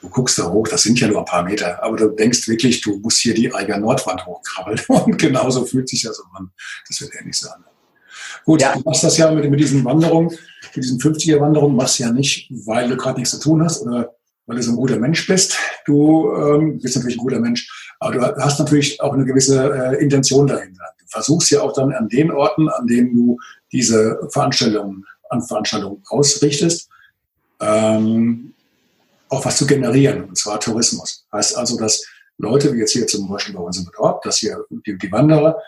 Du 0.00 0.08
guckst 0.08 0.38
da 0.38 0.50
hoch, 0.50 0.66
das 0.66 0.82
sind 0.82 0.98
ja 0.98 1.06
nur 1.06 1.20
ein 1.20 1.24
paar 1.24 1.44
Meter, 1.44 1.80
aber 1.82 1.96
du 1.96 2.08
denkst 2.08 2.48
wirklich, 2.48 2.80
du 2.80 2.98
musst 2.98 3.18
hier 3.18 3.34
die 3.34 3.54
Eiger 3.54 3.78
Nordwand 3.78 4.26
hochkrabbeln. 4.26 4.80
Und 4.88 5.16
genauso 5.16 5.64
fühlt 5.64 5.88
sich 5.88 6.02
das 6.02 6.20
an. 6.34 6.50
Das 6.88 7.00
wird 7.00 7.12
ähnlich 7.20 7.38
sein. 7.38 7.62
Gut, 8.44 8.60
ja. 8.60 8.74
du 8.74 8.80
machst 8.84 9.04
das 9.04 9.16
ja 9.18 9.30
mit, 9.30 9.48
mit 9.48 9.60
diesen 9.60 9.84
Wanderungen, 9.84 10.30
mit 10.30 10.84
diesen 10.84 10.98
50er-Wanderungen, 10.98 11.76
machst 11.76 11.98
du 11.98 12.04
ja 12.04 12.10
nicht, 12.10 12.50
weil 12.66 12.88
du 12.88 12.96
gerade 12.96 13.18
nichts 13.18 13.30
zu 13.30 13.40
tun 13.40 13.62
hast 13.62 13.82
oder 13.82 14.12
weil 14.46 14.56
du 14.56 14.62
so 14.62 14.72
ein 14.72 14.76
guter 14.76 14.98
Mensch 14.98 15.26
bist. 15.26 15.56
Du 15.84 16.32
ähm, 16.34 16.78
bist 16.80 16.96
natürlich 16.96 17.16
ein 17.16 17.22
guter 17.22 17.40
Mensch, 17.40 17.94
aber 18.00 18.32
du 18.32 18.42
hast 18.42 18.58
natürlich 18.58 19.00
auch 19.00 19.12
eine 19.12 19.24
gewisse 19.24 19.72
äh, 19.72 20.02
Intention 20.02 20.46
dahinter. 20.46 20.81
Versuchst 21.12 21.50
ja 21.50 21.60
auch 21.62 21.72
dann 21.72 21.92
an 21.92 22.08
den 22.08 22.32
Orten, 22.32 22.68
an 22.68 22.86
denen 22.86 23.14
du 23.14 23.38
diese 23.70 24.18
Veranstaltungen, 24.30 25.04
an 25.30 25.42
Veranstaltungen 25.42 26.02
ausrichtest, 26.08 26.88
ähm, 27.60 28.54
auch 29.28 29.44
was 29.44 29.56
zu 29.56 29.66
generieren, 29.66 30.24
und 30.24 30.36
zwar 30.36 30.58
Tourismus. 30.58 31.26
Heißt 31.32 31.56
also, 31.56 31.78
dass 31.78 32.04
Leute, 32.38 32.72
wie 32.72 32.78
jetzt 32.78 32.92
hier 32.92 33.06
zum 33.06 33.28
Beispiel 33.28 33.54
bei 33.54 33.62
uns 33.62 33.78
im 33.78 33.88
Ort, 33.98 34.26
dass 34.26 34.38
hier 34.38 34.64
die, 34.86 34.98
die 34.98 35.12
Wanderer 35.12 35.58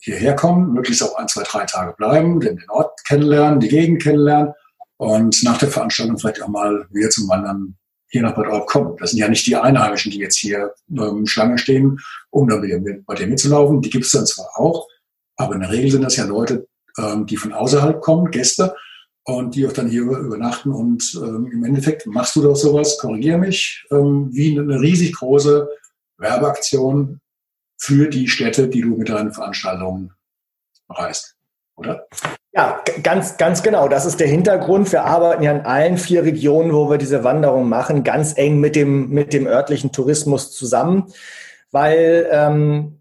hierher 0.00 0.34
kommen, 0.34 0.72
möglichst 0.72 1.02
auch 1.02 1.16
ein, 1.16 1.28
zwei, 1.28 1.42
drei 1.44 1.64
Tage 1.64 1.94
bleiben, 1.96 2.40
den, 2.40 2.56
den 2.56 2.70
Ort 2.70 3.04
kennenlernen, 3.06 3.60
die 3.60 3.68
Gegend 3.68 4.02
kennenlernen 4.02 4.52
und 4.96 5.42
nach 5.42 5.58
der 5.58 5.70
Veranstaltung 5.70 6.18
vielleicht 6.18 6.42
auch 6.42 6.48
mal 6.48 6.86
wieder 6.90 7.10
zum 7.10 7.28
Wandern 7.28 7.76
hier 8.08 8.22
nach 8.22 8.34
Bad 8.34 8.48
Orb 8.48 8.66
kommen. 8.66 8.96
Das 8.98 9.10
sind 9.10 9.18
ja 9.18 9.28
nicht 9.28 9.46
die 9.46 9.56
Einheimischen, 9.56 10.12
die 10.12 10.18
jetzt 10.18 10.38
hier 10.38 10.72
ähm, 10.90 11.26
Schlange 11.26 11.58
stehen, 11.58 11.98
um 12.30 12.48
wieder 12.48 12.78
mit, 12.78 13.04
bei 13.06 13.14
dir 13.14 13.26
mitzulaufen. 13.26 13.80
Die 13.80 13.90
gibt 13.90 14.04
es 14.04 14.12
dann 14.12 14.26
zwar 14.26 14.48
auch, 14.56 14.86
aber 15.36 15.54
in 15.54 15.60
der 15.60 15.70
Regel 15.70 15.90
sind 15.90 16.02
das 16.02 16.16
ja 16.16 16.24
Leute, 16.24 16.66
ähm, 16.98 17.26
die 17.26 17.36
von 17.36 17.52
außerhalb 17.52 18.00
kommen, 18.00 18.30
Gäste, 18.30 18.74
und 19.24 19.54
die 19.54 19.66
auch 19.66 19.72
dann 19.72 19.88
hier 19.88 20.02
übernachten. 20.02 20.70
Und 20.70 21.18
ähm, 21.22 21.50
im 21.52 21.64
Endeffekt 21.64 22.06
machst 22.06 22.36
du 22.36 22.42
doch 22.42 22.56
sowas, 22.56 22.98
korrigiere 22.98 23.38
mich, 23.38 23.84
ähm, 23.90 24.28
wie 24.32 24.58
eine 24.58 24.80
riesig 24.80 25.14
große 25.16 25.68
Werbeaktion 26.18 27.20
für 27.78 28.08
die 28.08 28.28
Städte, 28.28 28.68
die 28.68 28.82
du 28.82 28.96
mit 28.96 29.08
deinen 29.08 29.32
Veranstaltungen 29.32 30.12
reist, 30.88 31.36
oder? 31.76 32.06
Ja, 32.52 32.80
ganz, 33.02 33.36
ganz 33.36 33.62
genau. 33.62 33.88
Das 33.88 34.06
ist 34.06 34.20
der 34.20 34.28
Hintergrund. 34.28 34.92
Wir 34.92 35.04
arbeiten 35.04 35.42
ja 35.42 35.52
in 35.52 35.66
allen 35.66 35.98
vier 35.98 36.22
Regionen, 36.22 36.72
wo 36.72 36.88
wir 36.88 36.98
diese 36.98 37.24
Wanderung 37.24 37.68
machen, 37.68 38.04
ganz 38.04 38.36
eng 38.36 38.60
mit 38.60 38.76
dem, 38.76 39.08
mit 39.08 39.32
dem 39.32 39.46
örtlichen 39.46 39.90
Tourismus 39.90 40.52
zusammen, 40.52 41.12
weil 41.72 42.28
ähm, 42.30 43.00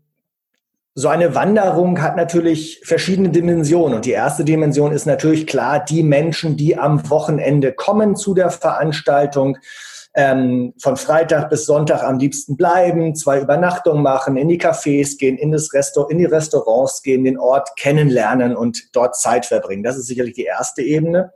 so 0.96 1.08
eine 1.08 1.34
Wanderung 1.34 2.02
hat 2.02 2.16
natürlich 2.16 2.82
verschiedene 2.84 3.30
Dimensionen. 3.30 3.96
Und 3.96 4.06
die 4.06 4.12
erste 4.12 4.46
Dimension 4.46 4.92
ist 4.92 5.06
natürlich 5.06 5.48
klar, 5.48 5.84
die 5.84 6.04
Menschen, 6.04 6.56
die 6.56 6.78
am 6.78 7.10
Wochenende 7.10 7.74
kommen 7.74 8.16
zu 8.16 8.36
der 8.36 8.52
Veranstaltung, 8.52 9.58
ähm, 10.16 10.76
von 10.80 10.96
Freitag 10.96 11.50
bis 11.50 11.66
Sonntag 11.66 12.04
am 12.04 12.20
liebsten 12.20 12.56
bleiben, 12.56 13.16
zwei 13.16 13.42
Übernachtungen 13.42 14.04
machen, 14.04 14.38
in 14.38 14.48
die 14.48 14.62
Cafés 14.62 15.18
gehen, 15.18 15.40
in, 15.40 15.52
das 15.52 15.74
Restaur 15.74 16.12
in 16.12 16.20
die 16.20 16.26
Restaurants 16.26 17.02
gehen, 17.02 17.24
den 17.24 17.40
Ort 17.40 17.76
kennenlernen 17.78 18.56
und 18.56 18.96
dort 18.96 19.16
Zeit 19.16 19.48
verbringen. 19.48 19.82
Das 19.82 19.98
ist 19.98 20.06
sicherlich 20.06 20.36
die 20.36 20.44
erste 20.44 20.84
Ebene. 20.84 21.34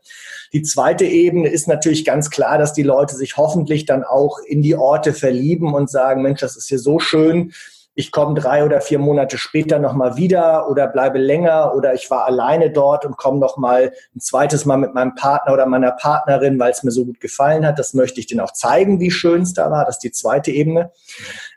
Die 0.53 0.61
zweite 0.61 1.05
Ebene 1.05 1.49
ist 1.49 1.67
natürlich 1.67 2.05
ganz 2.05 2.29
klar, 2.29 2.59
dass 2.59 2.73
die 2.73 2.83
Leute 2.83 3.15
sich 3.15 3.35
hoffentlich 3.35 3.85
dann 3.85 4.03
auch 4.03 4.37
in 4.45 4.61
die 4.61 4.75
Orte 4.75 5.13
verlieben 5.13 5.73
und 5.73 5.89
sagen, 5.89 6.21
Mensch, 6.21 6.41
das 6.41 6.55
ist 6.55 6.67
hier 6.67 6.79
so 6.79 6.99
schön 6.99 7.53
ich 7.99 8.11
komme 8.11 8.39
drei 8.39 8.63
oder 8.63 8.79
vier 8.79 8.99
Monate 8.99 9.39
später 9.39 9.79
nochmal 9.79 10.17
wieder 10.17 10.69
oder 10.69 10.87
bleibe 10.87 11.17
länger 11.17 11.73
oder 11.75 11.95
ich 11.95 12.11
war 12.11 12.25
alleine 12.25 12.69
dort 12.69 13.05
und 13.05 13.17
komme 13.17 13.39
nochmal 13.39 13.91
ein 14.15 14.19
zweites 14.19 14.65
Mal 14.65 14.77
mit 14.77 14.93
meinem 14.93 15.15
Partner 15.15 15.51
oder 15.51 15.65
meiner 15.65 15.93
Partnerin, 15.93 16.59
weil 16.59 16.71
es 16.71 16.83
mir 16.83 16.91
so 16.91 17.05
gut 17.05 17.19
gefallen 17.19 17.65
hat. 17.65 17.79
Das 17.79 17.95
möchte 17.95 18.19
ich 18.19 18.27
denen 18.27 18.41
auch 18.41 18.53
zeigen, 18.53 18.99
wie 18.99 19.09
schön 19.09 19.41
es 19.41 19.53
da 19.53 19.71
war. 19.71 19.83
Das 19.83 19.95
ist 19.95 20.03
die 20.03 20.11
zweite 20.11 20.51
Ebene. 20.51 20.91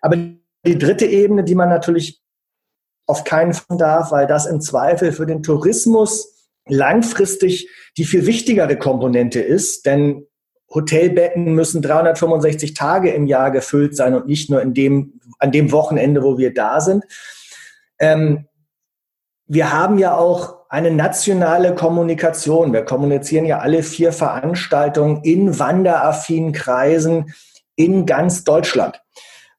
Aber 0.00 0.16
die 0.16 0.79
dritte 0.79 1.05
Ebene, 1.05 1.44
die 1.44 1.55
man 1.55 1.68
natürlich 1.68 2.22
auf 3.07 3.24
keinen 3.24 3.53
Fall 3.53 3.76
darf, 3.76 4.11
weil 4.11 4.26
das 4.26 4.46
im 4.46 4.62
Zweifel 4.62 5.12
für 5.12 5.26
den 5.26 5.42
Tourismus 5.42 6.48
langfristig 6.66 7.68
die 7.98 8.05
viel 8.05 8.24
wichtigere 8.24 8.79
Komponente 8.79 9.40
ist, 9.40 9.85
denn 9.85 10.26
Hotelbetten 10.72 11.54
müssen 11.54 11.83
365 11.83 12.74
Tage 12.74 13.11
im 13.11 13.26
Jahr 13.26 13.50
gefüllt 13.50 13.96
sein 13.96 14.14
und 14.14 14.26
nicht 14.26 14.50
nur 14.50 14.62
in 14.62 14.72
dem, 14.74 15.20
an 15.38 15.52
dem 15.52 15.72
Wochenende, 15.72 16.22
wo 16.22 16.38
wir 16.38 16.54
da 16.54 16.80
sind. 16.80 17.04
Ähm, 17.98 18.46
wir 19.46 19.72
haben 19.72 19.98
ja 19.98 20.16
auch 20.16 20.61
eine 20.68 20.92
nationale 20.92 21.74
Kommunikation. 21.74 22.72
Wir 22.72 22.85
kommunizieren 22.85 23.46
ja 23.46 23.59
alle 23.59 23.83
vier 23.83 24.12
Veranstaltungen 24.12 25.22
in 25.24 25.59
wanderaffinen 25.59 26.52
Kreisen 26.52 27.35
in 27.74 28.06
ganz 28.06 28.44
Deutschland. 28.44 29.02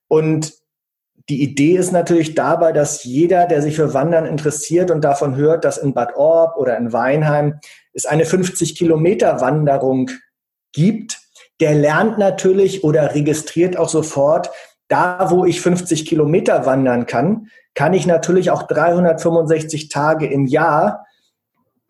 Und 0.08 0.54
die 1.28 1.43
Idee 1.43 1.76
ist 1.76 1.91
natürlich 1.91 2.36
dabei, 2.36 2.71
dass 2.71 3.04
jeder, 3.04 3.45
der 3.45 3.62
sich 3.62 3.76
für 3.76 3.93
Wandern 3.93 4.26
interessiert 4.26 4.91
und 4.91 5.02
davon 5.04 5.36
hört, 5.36 5.65
dass 5.65 5.78
in 5.78 5.93
Bad 5.93 6.15
Orb 6.15 6.58
oder 6.58 6.78
in 6.78 6.93
Weinheim 6.93 7.60
es 7.93 8.06
eine 8.06 8.26
50 8.26 8.78
Kilometer 8.78 9.41
Wanderung 9.41 10.10
gibt, 10.74 11.20
der 11.60 11.76
lernt 11.76 12.18
natürlich 12.18 12.84
oder 12.84 13.14
registriert 13.14 13.78
auch 13.78 13.90
sofort, 13.90 14.50
da 14.88 15.32
wo 15.32 15.46
ich 15.46 15.62
50 15.62 16.06
Kilometer 16.06 16.66
wandern 16.66 17.06
kann, 17.06 17.48
kann 17.76 17.94
ich 17.94 18.06
natürlich 18.06 18.52
auch 18.52 18.64
365 18.64 19.90
Tage 19.90 20.28
im 20.28 20.46
Jahr 20.46 21.06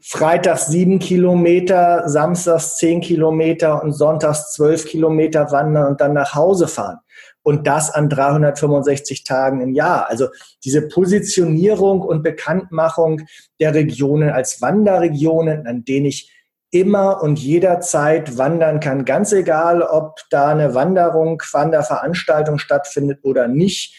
freitags 0.01 0.67
sieben 0.67 0.99
Kilometer, 0.99 2.09
samstags 2.09 2.77
zehn 2.77 3.01
Kilometer 3.01 3.83
und 3.83 3.93
sonntags 3.93 4.51
zwölf 4.51 4.85
Kilometer 4.85 5.51
wandern 5.51 5.87
und 5.87 6.01
dann 6.01 6.13
nach 6.13 6.33
Hause 6.33 6.67
fahren. 6.67 6.97
Und 7.43 7.67
das 7.67 7.91
an 7.91 8.09
365 8.09 9.23
Tagen 9.23 9.61
im 9.61 9.73
Jahr. 9.73 10.09
Also 10.09 10.27
diese 10.63 10.87
Positionierung 10.87 12.01
und 12.01 12.23
Bekanntmachung 12.23 13.21
der 13.59 13.73
Regionen 13.73 14.29
als 14.29 14.61
Wanderregionen, 14.61 15.65
an 15.67 15.85
denen 15.85 16.07
ich 16.07 16.31
immer 16.71 17.21
und 17.21 17.37
jederzeit 17.37 18.37
wandern 18.37 18.79
kann, 18.79 19.05
ganz 19.05 19.33
egal, 19.33 19.81
ob 19.81 20.21
da 20.29 20.49
eine 20.49 20.73
Wanderung, 20.73 21.41
Wanderveranstaltung 21.51 22.57
stattfindet 22.57 23.19
oder 23.23 23.47
nicht. 23.47 23.93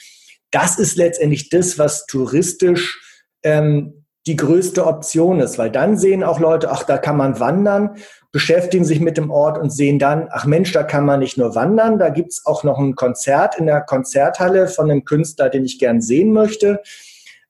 Das 0.50 0.78
ist 0.78 0.96
letztendlich 0.96 1.50
das, 1.50 1.78
was 1.78 2.06
touristisch 2.06 3.00
ähm, 3.42 4.04
die 4.26 4.36
größte 4.36 4.86
Option 4.86 5.40
ist, 5.40 5.58
weil 5.58 5.70
dann 5.70 5.98
sehen 5.98 6.22
auch 6.22 6.38
Leute, 6.38 6.70
ach, 6.70 6.84
da 6.84 6.96
kann 6.96 7.16
man 7.16 7.40
wandern, 7.40 7.96
beschäftigen 8.30 8.84
sich 8.84 9.00
mit 9.00 9.16
dem 9.16 9.30
Ort 9.30 9.58
und 9.58 9.70
sehen 9.70 9.98
dann, 9.98 10.28
ach 10.30 10.46
Mensch, 10.46 10.72
da 10.72 10.84
kann 10.84 11.04
man 11.04 11.20
nicht 11.20 11.36
nur 11.36 11.54
wandern, 11.54 11.98
da 11.98 12.08
gibt's 12.08 12.46
auch 12.46 12.62
noch 12.62 12.78
ein 12.78 12.94
Konzert 12.94 13.58
in 13.58 13.66
der 13.66 13.80
Konzerthalle 13.80 14.68
von 14.68 14.90
einem 14.90 15.04
Künstler, 15.04 15.48
den 15.50 15.64
ich 15.64 15.78
gern 15.78 16.00
sehen 16.00 16.32
möchte. 16.32 16.80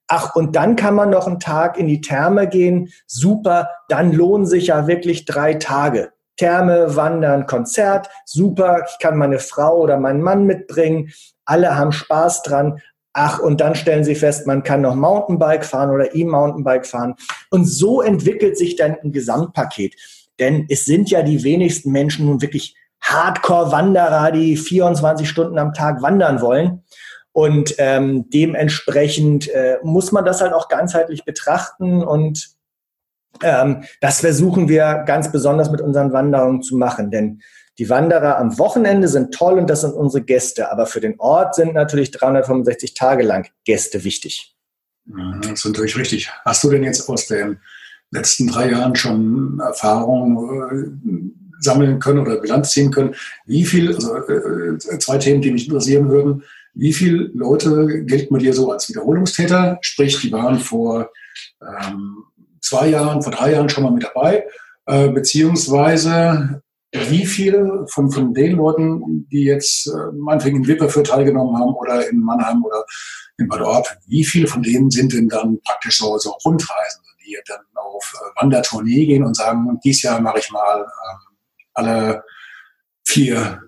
Ach, 0.07 0.35
und 0.35 0.55
dann 0.55 0.75
kann 0.75 0.95
man 0.95 1.09
noch 1.09 1.27
einen 1.27 1.39
Tag 1.39 1.77
in 1.77 1.87
die 1.87 2.01
Therme 2.01 2.47
gehen. 2.47 2.89
Super, 3.07 3.69
dann 3.87 4.11
lohnen 4.11 4.45
sich 4.45 4.67
ja 4.67 4.87
wirklich 4.87 5.25
drei 5.25 5.55
Tage. 5.55 6.11
Therme, 6.37 6.95
Wandern, 6.95 7.45
Konzert, 7.45 8.09
super. 8.25 8.83
Ich 8.89 8.99
kann 8.99 9.17
meine 9.17 9.39
Frau 9.39 9.77
oder 9.77 9.97
meinen 9.97 10.21
Mann 10.21 10.45
mitbringen. 10.45 11.11
Alle 11.45 11.77
haben 11.77 11.91
Spaß 11.91 12.43
dran. 12.43 12.81
Ach, 13.13 13.39
und 13.39 13.61
dann 13.61 13.75
stellen 13.75 14.03
sie 14.03 14.15
fest, 14.15 14.47
man 14.47 14.63
kann 14.63 14.81
noch 14.81 14.95
Mountainbike 14.95 15.63
fahren 15.63 15.91
oder 15.91 16.15
E-Mountainbike 16.15 16.87
fahren. 16.87 17.13
Und 17.51 17.65
so 17.65 18.01
entwickelt 18.01 18.57
sich 18.57 18.75
dann 18.75 18.97
ein 19.03 19.11
Gesamtpaket. 19.11 19.95
Denn 20.39 20.65
es 20.69 20.85
sind 20.85 21.11
ja 21.11 21.21
die 21.21 21.43
wenigsten 21.43 21.91
Menschen 21.91 22.25
nun 22.25 22.41
wirklich 22.41 22.75
Hardcore-Wanderer, 23.01 24.31
die 24.31 24.57
24 24.57 25.29
Stunden 25.29 25.59
am 25.59 25.73
Tag 25.73 26.01
wandern 26.01 26.41
wollen. 26.41 26.83
Und 27.33 27.75
ähm, 27.79 28.29
dementsprechend 28.29 29.49
äh, 29.49 29.77
muss 29.83 30.11
man 30.11 30.23
das 30.23 30.39
halt 30.39 30.53
auch 30.53 30.69
ganzheitlich 30.69 31.25
betrachten 31.25 32.03
und 32.03 32.53
ähm, 33.41 33.83
das 34.01 34.19
versuchen 34.19 34.69
wir 34.69 35.03
ganz 35.07 35.31
besonders 35.31 35.71
mit 35.71 35.81
unseren 35.81 36.13
Wanderungen 36.13 36.61
zu 36.61 36.77
machen. 36.77 37.09
Denn 37.09 37.41
die 37.79 37.89
Wanderer 37.89 38.37
am 38.37 38.59
Wochenende 38.59 39.07
sind 39.07 39.33
toll 39.33 39.57
und 39.57 39.67
das 39.67 39.81
sind 39.81 39.93
unsere 39.93 40.23
Gäste, 40.23 40.71
aber 40.71 40.85
für 40.85 40.99
den 40.99 41.19
Ort 41.19 41.55
sind 41.55 41.73
natürlich 41.73 42.11
365 42.11 42.93
Tage 42.93 43.23
lang 43.23 43.47
Gäste 43.65 44.03
wichtig. 44.03 44.55
Das 45.41 45.51
ist 45.51 45.65
natürlich 45.65 45.97
richtig. 45.97 46.31
Hast 46.45 46.63
du 46.63 46.69
denn 46.69 46.83
jetzt 46.83 47.09
aus 47.09 47.27
den 47.27 47.59
letzten 48.11 48.47
drei 48.47 48.69
Jahren 48.69 48.95
schon 48.95 49.59
Erfahrungen 49.59 51.33
äh, 51.57 51.63
sammeln 51.63 51.99
können 51.99 52.19
oder 52.19 52.37
Bilanz 52.37 52.71
ziehen 52.71 52.91
können? 52.91 53.15
Wie 53.45 53.65
viel, 53.65 53.93
also 53.93 54.15
äh, 54.17 54.77
zwei 54.77 55.17
Themen, 55.17 55.41
die 55.41 55.51
mich 55.51 55.67
interessieren 55.67 56.09
würden, 56.09 56.43
wie 56.73 56.93
viele 56.93 57.29
Leute 57.33 58.03
gelten 58.05 58.33
bei 58.33 58.39
dir 58.39 58.53
so 58.53 58.71
als 58.71 58.89
Wiederholungstäter? 58.89 59.77
Sprich, 59.81 60.19
die 60.21 60.31
waren 60.31 60.59
vor 60.59 61.09
ähm, 61.61 62.23
zwei 62.61 62.87
Jahren, 62.87 63.21
vor 63.21 63.31
drei 63.31 63.51
Jahren 63.51 63.69
schon 63.69 63.83
mal 63.83 63.91
mit 63.91 64.03
dabei, 64.03 64.47
äh, 64.85 65.09
beziehungsweise 65.09 66.61
wie 66.91 67.25
viele 67.25 67.85
von, 67.89 68.11
von 68.11 68.33
den 68.33 68.57
Leuten, 68.57 69.27
die 69.31 69.45
jetzt 69.45 69.87
äh, 69.87 70.11
meinetwegen 70.15 70.57
in 70.57 70.67
Wipperfürth 70.67 71.07
teilgenommen 71.07 71.57
haben 71.57 71.73
oder 71.73 72.07
in 72.07 72.19
Mannheim 72.19 72.63
oder 72.63 72.85
in 73.37 73.47
Bad 73.47 73.61
Orb, 73.61 73.87
wie 74.05 74.23
viele 74.23 74.47
von 74.47 74.61
denen 74.61 74.91
sind 74.91 75.13
denn 75.13 75.27
dann 75.27 75.59
praktisch 75.65 75.97
so, 75.97 76.17
so 76.19 76.31
Rundreisende, 76.45 77.09
die 77.25 77.37
dann 77.47 77.61
auf 77.75 78.13
äh, 78.13 78.41
Wandertournee 78.41 79.05
gehen 79.07 79.23
und 79.23 79.35
sagen, 79.35 79.79
dies 79.83 80.03
Jahr 80.03 80.21
mache 80.21 80.39
ich 80.39 80.51
mal 80.51 80.81
ähm, 80.81 81.37
alle 81.73 82.23
vier 83.05 83.61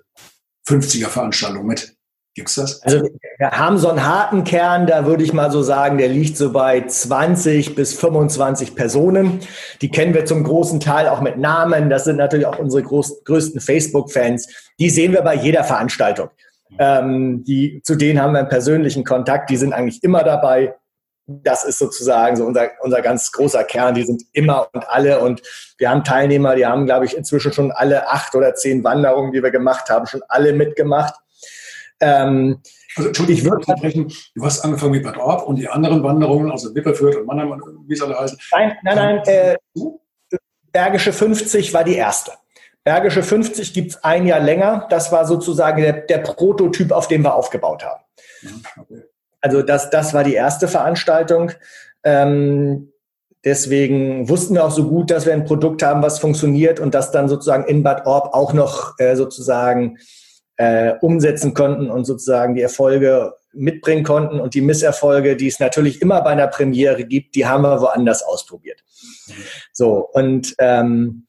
50er 0.68 1.08
Veranstaltungen 1.08 1.68
mit? 1.68 1.95
Gibt's 2.36 2.56
das? 2.56 2.84
Also 2.84 3.02
wir 3.38 3.52
haben 3.52 3.78
so 3.78 3.88
einen 3.88 4.06
harten 4.06 4.44
Kern, 4.44 4.88
da 4.88 5.06
würde 5.06 5.24
ich 5.24 5.32
mal 5.32 5.52
so 5.52 5.62
sagen, 5.62 5.98
der 5.98 6.10
liegt 6.10 6.36
so 6.36 6.52
bei 6.52 6.86
20 6.86 7.76
bis 7.76 7.94
25 7.94 8.76
Personen. 8.76 9.40
Die 9.82 9.90
kennen 9.90 10.14
wir 10.14 10.26
zum 10.26 10.44
großen 10.44 10.82
Teil 10.82 11.08
auch 11.08 11.22
mit 11.22 11.38
Namen. 11.38 11.90
Das 11.90 12.04
sind 12.04 12.18
natürlich 12.18 12.46
auch 12.46 12.60
unsere 12.60 12.84
groß, 12.84 13.24
größten 13.24 13.62
Facebook-Fans. 13.62 14.50
Die 14.80 14.90
sehen 14.90 15.14
wir 15.14 15.22
bei 15.22 15.36
jeder 15.36 15.64
Veranstaltung. 15.64 16.30
Ähm, 16.78 17.46
die, 17.46 17.82
zu 17.86 17.96
denen 17.96 18.22
haben 18.22 18.34
wir 18.34 18.40
einen 18.40 18.50
persönlichen 18.50 19.06
Kontakt. 19.06 19.50
Die 19.50 19.58
sind 19.58 19.72
eigentlich 19.72 20.04
immer 20.04 20.26
dabei. 20.26 20.76
Das 21.28 21.64
ist 21.64 21.80
sozusagen 21.80 22.36
so 22.36 22.46
unser, 22.46 22.68
unser 22.82 23.02
ganz 23.02 23.32
großer 23.32 23.64
Kern. 23.64 23.96
Die 23.96 24.04
sind 24.04 24.24
immer 24.34 24.68
und 24.74 24.90
alle. 24.90 25.22
Und 25.22 25.42
wir 25.78 25.90
haben 25.90 26.04
Teilnehmer, 26.04 26.56
die 26.56 26.66
haben, 26.66 26.86
glaube 26.86 27.06
ich, 27.06 27.16
inzwischen 27.16 27.54
schon 27.54 27.72
alle 27.72 28.10
acht 28.10 28.36
oder 28.36 28.56
zehn 28.56 28.84
Wanderungen, 28.84 29.32
die 29.32 29.42
wir 29.42 29.52
gemacht 29.52 29.90
haben, 29.90 30.06
schon 30.06 30.22
alle 30.28 30.52
mitgemacht. 30.52 31.14
Ähm, 32.06 32.62
also, 32.96 33.10
Entschuldigung, 33.10 33.40
ich 33.40 33.44
würde 33.44 33.58
unterbrechen. 33.58 34.14
Du 34.36 34.46
hast 34.46 34.62
angefangen 34.62 34.92
mit 34.92 35.04
Bad 35.04 35.18
Orb 35.18 35.48
und 35.48 35.58
die 35.58 35.68
anderen 35.68 36.04
Wanderungen, 36.04 36.52
also 36.52 36.74
Wipperfürth 36.74 37.16
und 37.18 37.26
Mannheim 37.26 37.62
wie 37.88 37.96
soll 37.96 38.14
alle 38.14 38.22
heißen? 38.22 38.38
Nein, 38.52 38.78
nein, 38.84 38.96
nein. 38.96 39.22
Äh, 39.26 39.58
Bergische 40.72 41.14
50 41.14 41.74
war 41.74 41.84
die 41.84 41.96
erste. 41.96 42.34
Bergische 42.84 43.24
50 43.24 43.74
gibt 43.74 43.92
es 43.92 44.04
ein 44.04 44.28
Jahr 44.28 44.40
länger. 44.40 44.88
Das 44.90 45.12
war 45.12 45.26
sozusagen 45.26 45.82
der, 45.82 45.94
der 45.94 46.20
Prototyp, 46.20 46.92
auf 46.92 47.08
dem 47.08 47.24
wir 47.24 47.34
aufgebaut 47.34 47.84
haben. 47.84 48.04
Okay. 48.80 49.02
Also 49.42 49.62
das, 49.62 49.90
das 49.90 50.14
war 50.14 50.24
die 50.24 50.36
erste 50.36 50.68
Veranstaltung. 50.68 51.52
Ähm, 52.04 52.92
deswegen 53.44 54.30
wussten 54.30 54.54
wir 54.54 54.66
auch 54.66 54.72
so 54.72 54.88
gut, 54.88 55.10
dass 55.10 55.26
wir 55.26 55.34
ein 55.34 55.46
Produkt 55.46 55.82
haben, 55.82 56.04
was 56.04 56.20
funktioniert 56.20 56.80
und 56.80 56.94
das 56.94 57.12
dann 57.12 57.30
sozusagen 57.30 57.66
in 57.66 57.82
Bad 57.82 58.06
Orb 58.06 58.34
auch 58.34 58.54
noch 58.54 59.00
äh, 59.00 59.16
sozusagen 59.16 59.98
äh, 60.58 60.94
umsetzen 61.02 61.54
konnten 61.54 61.90
und 61.90 62.06
sozusagen 62.06 62.56
die 62.56 62.62
Erfolge 62.62 63.34
mitbringen 63.54 64.04
konnten. 64.04 64.40
Und 64.40 64.54
die 64.54 64.62
Misserfolge, 64.62 65.36
die 65.36 65.48
es 65.48 65.60
natürlich 65.60 66.02
immer 66.02 66.22
bei 66.22 66.32
einer 66.32 66.48
Premiere 66.48 67.06
gibt, 67.06 67.36
die 67.36 67.46
haben 67.46 67.64
wir 67.64 67.82
woanders 67.82 68.24
ausprobiert. 68.24 68.84
So, 69.72 70.08
und 70.14 70.56
ähm, 70.60 71.26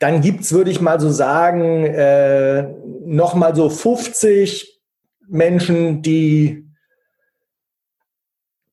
dann 0.00 0.20
gibt's, 0.20 0.52
würde 0.52 0.70
ich 0.70 0.80
mal 0.80 1.00
so 1.00 1.10
sagen, 1.10 1.84
äh, 1.84 2.74
noch 3.04 3.34
mal 3.34 3.54
so 3.54 3.70
50 3.70 4.80
Menschen, 5.28 6.02
die 6.02 6.68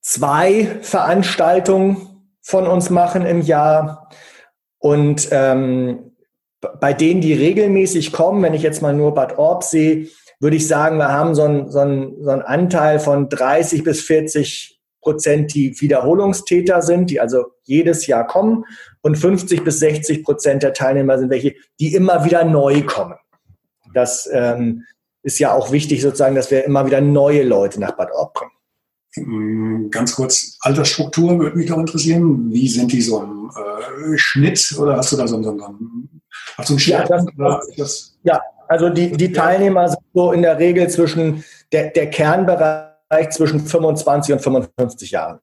zwei 0.02 0.80
Veranstaltungen 0.82 2.08
von 2.42 2.68
uns 2.68 2.90
machen 2.90 3.26
im 3.26 3.42
Jahr. 3.42 4.10
Und 4.80 5.30
ähm, 5.32 6.11
bei 6.80 6.94
denen, 6.94 7.22
die 7.22 7.34
regelmäßig 7.34 8.12
kommen, 8.12 8.44
wenn 8.44 8.54
ich 8.54 8.62
jetzt 8.62 8.82
mal 8.82 8.94
nur 8.94 9.14
Bad 9.14 9.38
Orb 9.38 9.64
sehe, 9.64 10.08
würde 10.40 10.56
ich 10.56 10.68
sagen, 10.68 10.98
wir 10.98 11.10
haben 11.10 11.36
so 11.36 11.44
einen, 11.44 11.70
so 11.70 11.80
einen, 11.80 12.24
so 12.24 12.30
einen 12.30 12.42
Anteil 12.42 13.00
von 13.00 13.30
30 13.30 13.84
bis 13.84 14.02
40 14.02 14.80
Prozent, 15.02 15.54
die 15.54 15.80
Wiederholungstäter 15.80 16.82
sind, 16.82 17.10
die 17.10 17.20
also 17.20 17.46
jedes 17.64 18.06
Jahr 18.08 18.26
kommen 18.28 18.66
und 19.02 19.18
50 19.18 19.64
bis 19.64 19.80
60 19.80 20.24
Prozent 20.24 20.64
der 20.64 20.74
Teilnehmer 20.74 21.18
sind 21.18 21.32
welche, 21.32 21.56
die 21.80 21.96
immer 21.96 22.24
wieder 22.24 22.44
neu 22.44 22.84
kommen. 22.84 23.16
Das 23.94 24.30
ähm, 24.32 24.84
ist 25.24 25.40
ja 25.40 25.54
auch 25.54 25.72
wichtig 25.72 26.02
sozusagen, 26.02 26.36
dass 26.36 26.52
wir 26.52 26.66
immer 26.66 26.86
wieder 26.86 27.02
neue 27.02 27.44
Leute 27.44 27.80
nach 27.80 27.94
Bad 27.94 28.12
Orb 28.12 28.34
bringen. 28.34 28.52
Mm, 29.16 29.90
ganz 29.90 30.16
kurz, 30.16 30.58
Altersstruktur 30.62 31.38
würde 31.40 31.58
mich 31.58 31.70
noch 31.70 31.80
interessieren. 31.80 32.52
Wie 32.52 32.68
sind 32.68 32.92
die 32.92 33.02
so 33.02 33.22
im 33.22 33.50
äh, 33.50 34.18
Schnitt 34.18 34.76
oder 34.80 34.98
hast 34.98 35.12
du 35.12 35.18
da 35.18 35.28
so, 35.28 35.42
so, 35.42 35.58
so, 35.58 35.68
hast 35.68 35.76
du 36.58 36.74
einen 36.74 36.80
Schnitt? 36.80 37.10
Ja, 37.10 37.62
das, 37.78 38.18
ja, 38.24 38.42
also 38.68 38.90
die, 38.90 39.12
die 39.12 39.32
Teilnehmer 39.32 39.90
sind 39.90 40.02
so 40.14 40.32
in 40.32 40.42
der 40.42 40.58
Regel 40.58 40.90
zwischen 40.90 41.44
der, 41.72 41.90
der 41.92 42.10
Kernbereich 42.10 43.30
zwischen 43.32 43.60
25 43.66 44.34
und 44.34 44.42
55 44.42 45.12
Jahren. 45.12 45.40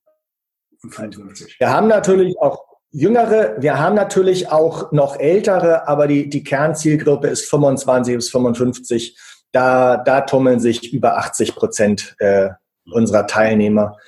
55. 0.81 1.57
Wir 1.59 1.71
haben 1.71 1.89
natürlich 1.89 2.39
auch 2.39 2.65
Jüngere, 2.91 3.61
wir 3.61 3.79
haben 3.79 3.95
natürlich 3.95 4.51
auch 4.51 4.93
noch 4.93 5.21
ältere, 5.21 5.87
aber 5.87 6.07
die, 6.07 6.31
die 6.31 6.43
Kernzielgruppe 6.43 7.29
ist 7.29 7.51
25 7.51 8.17
bis 8.17 8.31
55. 8.31 9.19
Da, 9.53 9.99
da 9.99 10.23
tummeln 10.23 10.59
sich 10.59 10.93
über 10.93 11.19
80 11.19 11.55
Prozent 11.55 12.17
äh, 12.19 12.51
unserer 12.91 13.27
Teilnehmer. 13.27 13.99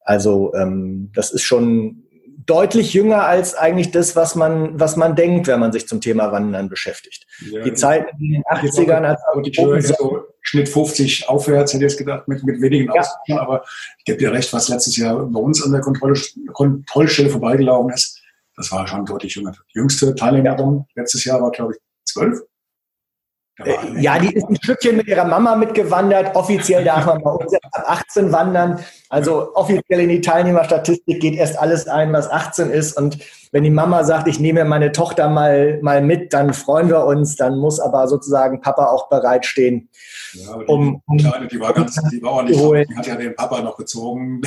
Also 0.00 0.52
ähm, 0.54 1.10
das 1.14 1.30
ist 1.30 1.42
schon 1.42 2.01
deutlich 2.46 2.94
jünger 2.94 3.24
als 3.24 3.54
eigentlich 3.54 3.90
das, 3.90 4.16
was 4.16 4.34
man, 4.34 4.78
was 4.78 4.96
man 4.96 5.14
denkt, 5.16 5.46
wenn 5.46 5.60
man 5.60 5.72
sich 5.72 5.86
zum 5.86 6.00
Thema 6.00 6.32
Wandern 6.32 6.68
beschäftigt. 6.68 7.26
Ja, 7.50 7.62
die 7.62 7.74
Zeiten 7.74 8.16
in 8.20 8.32
den 8.32 8.42
80ern 8.44 9.04
als 9.04 9.88
so 9.98 10.24
Schnitt 10.40 10.68
50 10.68 11.28
aufwärts, 11.28 11.72
hätte 11.72 11.84
ich 11.84 11.90
jetzt 11.92 11.98
gedacht, 11.98 12.26
mit, 12.26 12.42
mit 12.42 12.60
wenigen 12.60 12.92
ja. 12.92 13.00
Ausnahmen, 13.00 13.40
aber 13.40 13.64
ich 13.98 14.04
gebe 14.04 14.18
dir 14.18 14.32
recht, 14.32 14.52
was 14.52 14.68
letztes 14.68 14.96
Jahr 14.96 15.24
bei 15.24 15.40
uns 15.40 15.62
an 15.64 15.72
der 15.72 15.80
Kontrolle, 15.80 16.20
Kontrollstelle 16.52 17.30
vorbeigelaufen 17.30 17.92
ist, 17.92 18.20
das 18.56 18.70
war 18.70 18.86
schon 18.86 19.06
deutlich 19.06 19.34
jünger. 19.34 19.52
Die 19.72 19.78
jüngste 19.78 20.14
Teilnehmerin 20.14 20.84
letztes 20.94 21.24
Jahr 21.24 21.40
war, 21.40 21.50
glaube 21.50 21.74
ich, 21.74 21.78
zwölf. 22.04 22.40
Äh, 23.58 24.00
ja, 24.00 24.18
die 24.18 24.34
ist 24.34 24.48
ein 24.48 24.56
Stückchen 24.56 24.96
mit 24.96 25.06
ihrer 25.06 25.26
Mama 25.26 25.56
mitgewandert. 25.56 26.34
Offiziell 26.34 26.84
darf 26.84 27.04
man 27.06 27.22
bei 27.22 27.30
uns 27.30 27.52
ab 27.54 27.84
18 27.86 28.32
wandern. 28.32 28.80
Also 29.10 29.54
offiziell 29.54 30.00
in 30.00 30.08
die 30.08 30.22
Teilnehmerstatistik 30.22 31.20
geht 31.20 31.34
erst 31.34 31.58
alles 31.58 31.86
ein, 31.86 32.12
was 32.12 32.30
18 32.30 32.70
ist. 32.70 32.96
Und 32.96 33.18
wenn 33.52 33.62
die 33.62 33.70
Mama 33.70 34.04
sagt, 34.04 34.26
ich 34.26 34.40
nehme 34.40 34.64
meine 34.64 34.92
Tochter 34.92 35.28
mal, 35.28 35.78
mal 35.82 36.00
mit, 36.00 36.32
dann 36.32 36.54
freuen 36.54 36.88
wir 36.88 37.04
uns. 37.04 37.36
Dann 37.36 37.58
muss 37.58 37.78
aber 37.78 38.08
sozusagen 38.08 38.62
Papa 38.62 38.86
auch 38.86 39.10
bereitstehen. 39.10 39.90
Ja, 40.32 40.56
die, 40.56 40.64
um, 40.64 41.02
um, 41.06 41.18
Kleine, 41.18 41.46
die 41.46 41.60
war 41.60 41.74
ganz, 41.74 42.00
die 42.10 42.22
war 42.22 42.32
auch 42.32 42.42
nicht, 42.42 42.58
die 42.58 42.96
hat 42.96 43.06
ja 43.06 43.16
den 43.16 43.36
Papa 43.36 43.60
noch 43.60 43.76
gezogen. 43.76 44.40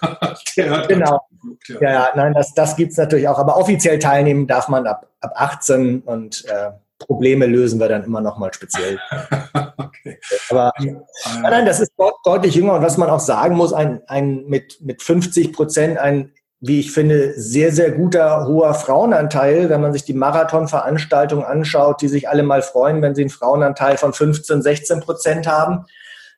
genau. 0.56 1.20
ja. 1.68 1.80
ja, 1.80 1.92
ja, 1.92 2.08
nein, 2.14 2.32
das, 2.32 2.54
das 2.54 2.74
gibt 2.74 2.92
es 2.92 2.96
natürlich 2.96 3.28
auch. 3.28 3.38
Aber 3.38 3.58
offiziell 3.58 3.98
teilnehmen 3.98 4.46
darf 4.46 4.68
man 4.68 4.86
ab, 4.86 5.08
ab 5.20 5.32
18 5.34 6.00
und 6.00 6.46
äh, 6.46 6.70
Probleme 6.98 7.46
lösen 7.46 7.78
wir 7.78 7.88
dann 7.88 8.04
immer 8.04 8.20
noch 8.20 8.38
mal 8.38 8.52
speziell. 8.52 8.98
okay. 9.76 10.18
Aber 10.48 10.72
nein, 10.78 11.02
nein, 11.42 11.66
das 11.66 11.80
ist 11.80 11.92
deutlich 12.24 12.54
jünger 12.54 12.74
und 12.74 12.82
was 12.82 12.96
man 12.96 13.10
auch 13.10 13.20
sagen 13.20 13.56
muss, 13.56 13.72
ein, 13.72 14.00
ein 14.06 14.44
mit, 14.46 14.78
mit 14.80 15.02
50 15.02 15.52
Prozent 15.52 15.98
ein, 15.98 16.32
wie 16.60 16.80
ich 16.80 16.92
finde, 16.92 17.34
sehr, 17.36 17.70
sehr 17.72 17.90
guter, 17.90 18.46
hoher 18.46 18.74
Frauenanteil, 18.74 19.68
wenn 19.68 19.82
man 19.82 19.92
sich 19.92 20.04
die 20.04 20.14
Marathonveranstaltungen 20.14 21.44
anschaut, 21.44 22.00
die 22.00 22.08
sich 22.08 22.28
alle 22.28 22.42
mal 22.42 22.62
freuen, 22.62 23.02
wenn 23.02 23.14
sie 23.14 23.22
einen 23.22 23.30
Frauenanteil 23.30 23.98
von 23.98 24.12
15, 24.12 24.62
16 24.62 25.00
Prozent 25.00 25.46
haben. 25.46 25.84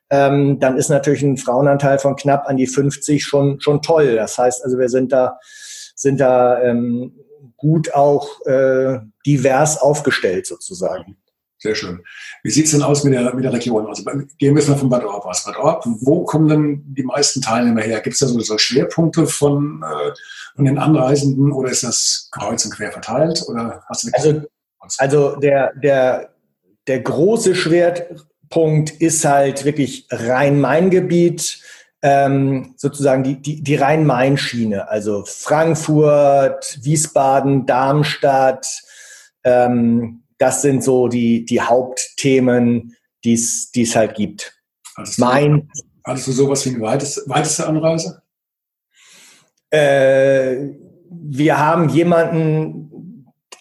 Ähm, 0.09 0.59
dann 0.59 0.77
ist 0.77 0.89
natürlich 0.89 1.21
ein 1.21 1.37
Frauenanteil 1.37 1.99
von 1.99 2.15
knapp 2.15 2.47
an 2.47 2.57
die 2.57 2.67
50 2.67 3.23
schon, 3.23 3.61
schon 3.61 3.81
toll. 3.81 4.15
Das 4.15 4.37
heißt 4.37 4.63
also, 4.65 4.77
wir 4.77 4.89
sind 4.89 5.11
da, 5.11 5.39
sind 5.95 6.19
da 6.19 6.61
ähm, 6.63 7.13
gut 7.59 7.93
auch 7.93 8.45
äh, 8.45 8.99
divers 9.25 9.77
aufgestellt 9.77 10.47
sozusagen. 10.47 11.17
Sehr 11.61 11.75
schön. 11.75 12.01
Wie 12.41 12.51
sieht 12.51 12.65
es 12.65 12.71
denn 12.71 12.81
aus 12.81 13.03
mit 13.03 13.13
der, 13.13 13.33
mit 13.35 13.43
der 13.43 13.51
Region? 13.51 13.85
Also 13.85 14.03
gehen 14.03 14.55
wir 14.55 14.61
jetzt 14.61 14.69
mal 14.69 14.77
von 14.77 14.89
Bad 14.89 15.03
Orb 15.03 15.25
aus. 15.25 15.43
Bad 15.43 15.57
Orb, 15.57 15.83
wo 15.85 16.23
kommen 16.23 16.47
denn 16.47 16.83
die 16.95 17.03
meisten 17.03 17.41
Teilnehmer 17.41 17.81
her? 17.81 17.99
Gibt 17.99 18.13
es 18.13 18.19
da 18.19 18.27
so, 18.27 18.39
so 18.39 18.57
Schwerpunkte 18.57 19.27
von, 19.27 19.83
äh, 19.83 20.11
von 20.55 20.63
den 20.63 20.77
Anreisenden 20.77 21.51
oder 21.51 21.69
ist 21.69 21.83
das 21.83 22.29
kreuz 22.31 22.63
und 22.63 22.71
quer 22.71 22.93
verteilt? 22.93 23.43
Oder 23.49 23.83
hast 23.89 24.05
du 24.05 24.09
also, 24.13 24.41
also 24.97 25.35
der, 25.35 25.73
der, 25.75 26.33
der 26.87 27.01
große 27.01 27.53
Schwerpunkt 27.53 28.91
ist 28.91 29.25
halt 29.25 29.65
wirklich 29.65 30.07
Rhein-Main-Gebiet, 30.11 31.61
ähm, 32.01 32.73
sozusagen 32.77 33.23
die, 33.23 33.41
die, 33.41 33.61
die 33.61 33.75
Rhein-Main-Schiene, 33.75 34.89
also 34.89 35.23
Frankfurt, 35.25 36.79
Wiesbaden, 36.81 37.65
Darmstadt, 37.65 38.65
ähm, 39.43 40.23
das 40.37 40.61
sind 40.61 40.83
so 40.83 41.07
die, 41.07 41.45
die 41.45 41.61
Hauptthemen, 41.61 42.95
die 43.23 43.33
es 43.33 43.95
halt 43.95 44.15
gibt. 44.15 44.57
Hattest 44.95 45.19
mein, 45.19 45.69
du, 45.73 45.81
hattest 46.05 46.27
du 46.27 46.31
sowas 46.31 46.65
wie 46.65 46.69
eine 46.69 46.81
weiteste, 46.81 47.21
weiteste 47.27 47.67
Anreise? 47.67 48.21
Äh, 49.69 50.69
wir 51.11 51.59
haben 51.59 51.89
jemanden, 51.89 52.88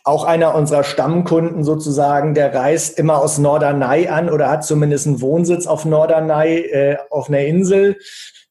auch 0.09 0.25
einer 0.25 0.55
unserer 0.55 0.85
Stammkunden 0.85 1.65
sozusagen, 1.65 2.33
der 2.33 2.55
reist 2.55 2.99
immer 2.99 3.19
aus 3.19 3.37
Norderney 3.37 4.09
an 4.09 4.31
oder 4.31 4.49
hat 4.49 4.65
zumindest 4.65 5.07
einen 5.07 5.21
Wohnsitz 5.21 5.67
auf 5.67 5.85
Norderney 5.85 6.61
äh, 6.61 6.97
auf 7.11 7.29
einer 7.29 7.41
Insel. 7.41 7.99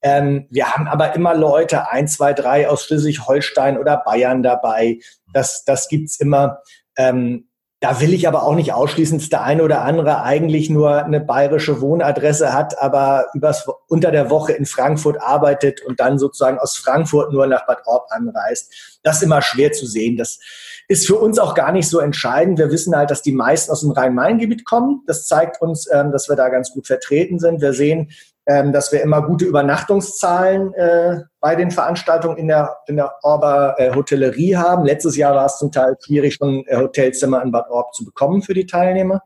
Ähm, 0.04 0.46
wir 0.52 0.72
haben 0.72 0.88
aber 0.88 1.15
immer 1.15 1.34
Leute, 1.34 1.89
ein, 1.89 2.08
zwei, 2.08 2.34
drei 2.34 2.70
aus 2.70 2.84
Schleswig-Holstein 2.86 3.80
oder 3.80 3.98
Bayern 4.06 4.43
dabei. 4.43 5.00
Das, 5.34 5.63
das 5.65 5.88
gibt's 5.88 6.20
immer. 6.20 6.60
Ähm, 6.96 7.48
da 7.80 8.02
will 8.02 8.13
ich 8.13 8.28
aber 8.28 8.43
auch 8.43 8.56
nicht 8.56 8.74
ausschließen, 8.74 9.20
dass 9.20 9.30
der 9.30 9.43
eine 9.43 9.63
oder 9.63 9.82
andere 9.82 10.24
eigentlich 10.24 10.70
nur 10.70 11.04
eine 11.04 11.20
bayerische 11.20 11.82
Wohnadresse 11.82 12.54
hat, 12.54 12.80
aber 12.80 13.28
übers, 13.34 13.67
unter 13.88 14.12
der 14.12 14.30
Woche 14.32 14.54
in 14.54 14.65
Frankfurt 14.65 15.22
arbeitet 15.22 15.82
und 15.84 16.00
dann 16.00 16.17
sozusagen 16.17 16.58
aus 16.58 16.76
Frankfurt 16.78 17.32
nur 17.32 17.46
nach 17.46 17.65
Bad 17.67 17.82
Orb 17.86 18.08
anreist. 18.10 19.00
Das 19.04 19.17
ist 19.17 19.24
immer 19.24 19.43
schwer 19.43 19.72
zu 19.72 19.86
sehen. 19.86 20.17
Das 20.17 20.39
ist 20.88 21.06
für 21.06 21.15
uns 21.15 21.38
auch 21.38 21.54
gar 21.54 21.71
nicht 21.71 21.89
so 21.89 22.00
entscheidend. 22.00 22.60
Wir 22.60 22.71
wissen 22.71 22.95
halt, 22.95 23.12
dass 23.12 23.21
die 23.21 23.34
meisten 23.34 23.71
aus 23.71 23.82
dem 23.82 23.91
Rhein-Main-Gebiet 23.91 24.65
kommen. 24.65 25.04
Das 25.06 25.26
zeigt 25.28 25.62
uns, 25.62 25.88
ähm, 25.91 26.12
dass 26.12 26.30
wir 26.30 26.36
da 26.36 26.50
ganz 26.50 26.71
gut 26.71 26.88
vertreten 26.88 27.39
sind. 27.39 27.62
Wir 27.62 27.73
sehen, 27.73 28.10
ähm, 28.45 28.71
dass 28.71 28.93
wir 28.93 29.02
immer 29.02 29.21
gute 29.21 29.43
Übernachtungszahlen 29.43 30.73
äh, 30.73 31.23
bei 31.41 31.56
den 31.56 31.71
Veranstaltungen 31.71 32.38
in 32.38 32.47
der, 32.47 32.78
in 32.88 32.95
der 32.95 33.13
Orber 33.23 33.76
äh, 33.78 33.93
Hotellerie 33.93 34.56
haben. 34.56 34.86
Letztes 34.86 35.17
Jahr 35.17 35.36
war 35.36 35.47
es 35.47 35.58
zum 35.58 35.73
Teil 35.73 35.97
schwierig, 36.00 36.36
schon 36.36 36.65
äh, 36.67 36.78
Hotelzimmer 36.78 37.43
in 37.43 37.52
Bad 37.52 37.69
Orb 37.69 37.93
zu 37.93 38.06
bekommen 38.06 38.41
für 38.41 38.54
die 38.54 38.65
Teilnehmer. 38.65 39.21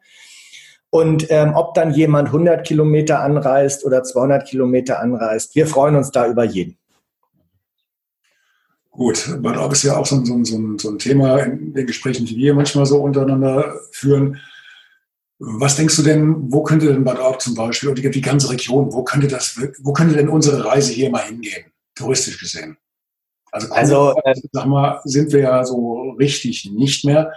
Und 0.89 1.27
ähm, 1.29 1.53
ob 1.55 1.75
dann 1.75 1.93
jemand 1.93 2.29
100 2.29 2.65
Kilometer 2.65 3.21
anreist 3.21 3.85
oder 3.85 4.03
200 4.03 4.45
Kilometer 4.45 4.99
anreist, 4.99 5.55
wir 5.55 5.67
freuen 5.67 5.95
uns 5.95 6.11
da 6.11 6.27
über 6.27 6.43
jeden. 6.43 6.80
Gut, 8.91 9.37
Bad 9.41 9.57
Orb 9.57 9.71
ist 9.71 9.83
ja 9.83 9.97
auch 9.97 10.05
so, 10.05 10.23
so, 10.23 10.43
so, 10.43 10.77
so 10.77 10.89
ein 10.89 10.99
Thema 10.99 11.39
in 11.39 11.73
den 11.73 11.87
Gesprächen, 11.87 12.25
die 12.25 12.35
wir 12.35 12.53
manchmal 12.53 12.85
so 12.85 13.01
untereinander 13.01 13.79
führen 13.91 14.39
was 15.43 15.75
denkst 15.75 15.95
du 15.95 16.03
denn, 16.03 16.51
wo 16.51 16.61
könnte 16.61 16.85
denn 16.85 17.03
Bad 17.03 17.19
Orb 17.19 17.41
zum 17.41 17.55
Beispiel 17.55 17.89
oder 17.89 17.99
die, 17.99 18.21
ganze 18.21 18.51
Region, 18.51 18.93
wo 18.93 19.03
könnte 19.03 19.27
das, 19.27 19.59
wo 19.79 19.91
könnte 19.91 20.15
denn 20.15 20.29
unsere 20.29 20.63
Reise 20.63 20.93
hier 20.93 21.09
mal 21.09 21.23
hingehen, 21.23 21.65
touristisch 21.95 22.39
gesehen? 22.39 22.77
Also, 23.51 23.73
also 23.73 24.15
äh, 24.23 24.35
sag 24.51 24.67
mal, 24.67 25.01
sind 25.03 25.33
wir 25.33 25.39
ja 25.39 25.65
so 25.65 26.11
richtig 26.11 26.69
nicht 26.71 27.05
mehr. 27.05 27.33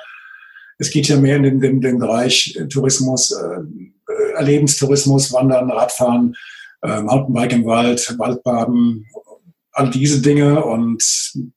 Es 0.78 0.90
geht 0.90 1.08
ja 1.08 1.16
mehr 1.16 1.36
in 1.36 1.44
den, 1.44 1.60
den, 1.60 1.80
den 1.80 1.98
Bereich 1.98 2.60
Tourismus, 2.70 3.32
äh, 3.32 4.34
Erlebenstourismus, 4.34 5.32
Wandern, 5.32 5.70
Radfahren, 5.70 6.36
äh, 6.82 7.00
Mountainbike 7.00 7.52
im 7.54 7.64
Wald, 7.64 8.14
Waldbaden, 8.18 9.06
all 9.74 9.90
diese 9.90 10.22
Dinge 10.22 10.64
und 10.64 11.02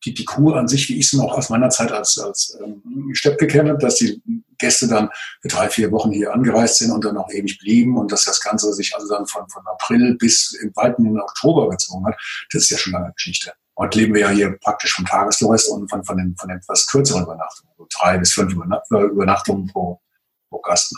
die, 0.04 0.14
die 0.14 0.26
Kur 0.26 0.58
an 0.58 0.68
sich, 0.68 0.90
wie 0.90 0.98
ich 0.98 1.06
es 1.06 1.14
noch 1.14 1.38
aus 1.38 1.50
meiner 1.50 1.70
Zeit 1.70 1.92
als, 1.92 2.18
als 2.18 2.58
ähm, 2.64 2.82
Steppe 3.14 3.46
kenne, 3.46 3.78
dass 3.78 3.96
die 3.96 4.22
Gäste 4.58 4.88
dann 4.88 5.10
für 5.42 5.48
drei, 5.48 5.70
vier 5.70 5.92
Wochen 5.92 6.12
hier 6.12 6.34
angereist 6.34 6.80
sind 6.80 6.92
und 6.92 7.06
dann 7.06 7.16
auch 7.16 7.30
ewig 7.30 7.60
blieben 7.60 7.96
und 7.96 8.12
dass 8.12 8.26
das 8.26 8.42
Ganze 8.42 8.74
sich 8.74 8.96
also 8.96 9.08
dann 9.08 9.28
von, 9.28 9.48
von 9.50 9.62
April 9.68 10.16
bis 10.16 10.54
im 10.62 10.76
weiten 10.76 11.20
Oktober 11.20 11.70
gezogen 11.70 12.08
hat, 12.08 12.16
das 12.52 12.64
ist 12.64 12.70
ja 12.72 12.78
schon 12.78 12.94
lange 12.94 13.14
Geschichte. 13.14 13.54
Heute 13.78 14.00
leben 14.00 14.16
wir 14.16 14.22
ja 14.22 14.30
hier 14.30 14.58
praktisch 14.58 14.94
vom 14.94 15.06
Tagestourist 15.06 15.70
und 15.70 15.88
von, 15.88 16.04
von, 16.04 16.18
den, 16.18 16.36
von 16.36 16.50
etwas 16.50 16.88
kürzeren 16.88 17.24
Übernachtungen, 17.24 17.72
so 17.78 17.88
drei 17.96 18.18
bis 18.18 18.34
fünf 18.34 18.52
Übernachtungen 18.52 19.68
pro, 19.68 20.02
pro 20.50 20.60
Gast. 20.62 20.96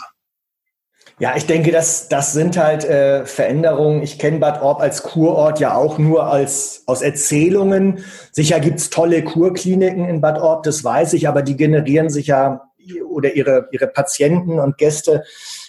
Ja, 1.20 1.36
ich 1.36 1.44
denke, 1.44 1.70
das, 1.70 2.08
das 2.08 2.32
sind 2.32 2.56
halt 2.56 2.82
äh, 2.86 3.26
Veränderungen. 3.26 4.02
Ich 4.02 4.18
kenne 4.18 4.38
Bad 4.38 4.62
Orb 4.62 4.80
als 4.80 5.02
Kurort 5.02 5.60
ja 5.60 5.74
auch 5.74 5.98
nur 5.98 6.24
als 6.24 6.82
aus 6.86 7.02
Erzählungen. 7.02 8.02
Sicher 8.32 8.58
gibt's 8.58 8.88
tolle 8.88 9.22
Kurkliniken 9.22 10.08
in 10.08 10.22
Bad 10.22 10.38
Orb, 10.40 10.62
das 10.62 10.82
weiß 10.82 11.12
ich, 11.12 11.28
aber 11.28 11.42
die 11.42 11.58
generieren 11.58 12.08
sich 12.08 12.28
ja 12.28 12.62
oder 13.06 13.34
ihre, 13.34 13.68
ihre 13.70 13.86
Patienten 13.86 14.58
und 14.58 14.78
Gäste 14.78 15.22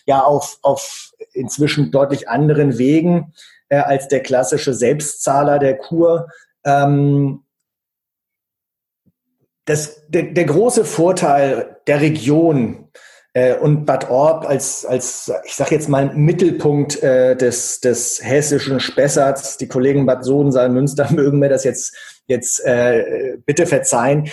ja 0.05 0.21
auf, 0.21 0.57
auf 0.61 1.11
inzwischen 1.33 1.91
deutlich 1.91 2.29
anderen 2.29 2.77
Wegen 2.77 3.33
äh, 3.67 3.75
als 3.75 4.07
der 4.07 4.21
klassische 4.21 4.73
Selbstzahler 4.73 5.59
der 5.59 5.77
Kur. 5.77 6.29
Ähm, 6.63 7.43
das, 9.65 10.07
der, 10.07 10.23
der 10.23 10.45
große 10.45 10.85
Vorteil 10.85 11.77
der 11.87 11.99
Region 11.99 12.89
äh, 13.33 13.55
und 13.55 13.85
Bad 13.85 14.09
Orb 14.09 14.47
als, 14.47 14.85
als 14.85 15.31
ich 15.45 15.55
sage 15.55 15.75
jetzt 15.75 15.89
mal, 15.89 16.13
Mittelpunkt 16.13 17.01
äh, 17.01 17.35
des, 17.35 17.79
des 17.79 18.23
hessischen 18.23 18.79
Spessarts, 18.79 19.57
die 19.57 19.67
Kollegen 19.67 20.05
Bad 20.05 20.23
Sodensaal, 20.23 20.69
Münster 20.69 21.11
mögen 21.11 21.39
mir 21.39 21.49
das 21.49 21.63
jetzt, 21.63 21.95
jetzt 22.27 22.65
äh, 22.65 23.37
bitte 23.45 23.65
verzeihen, 23.65 24.29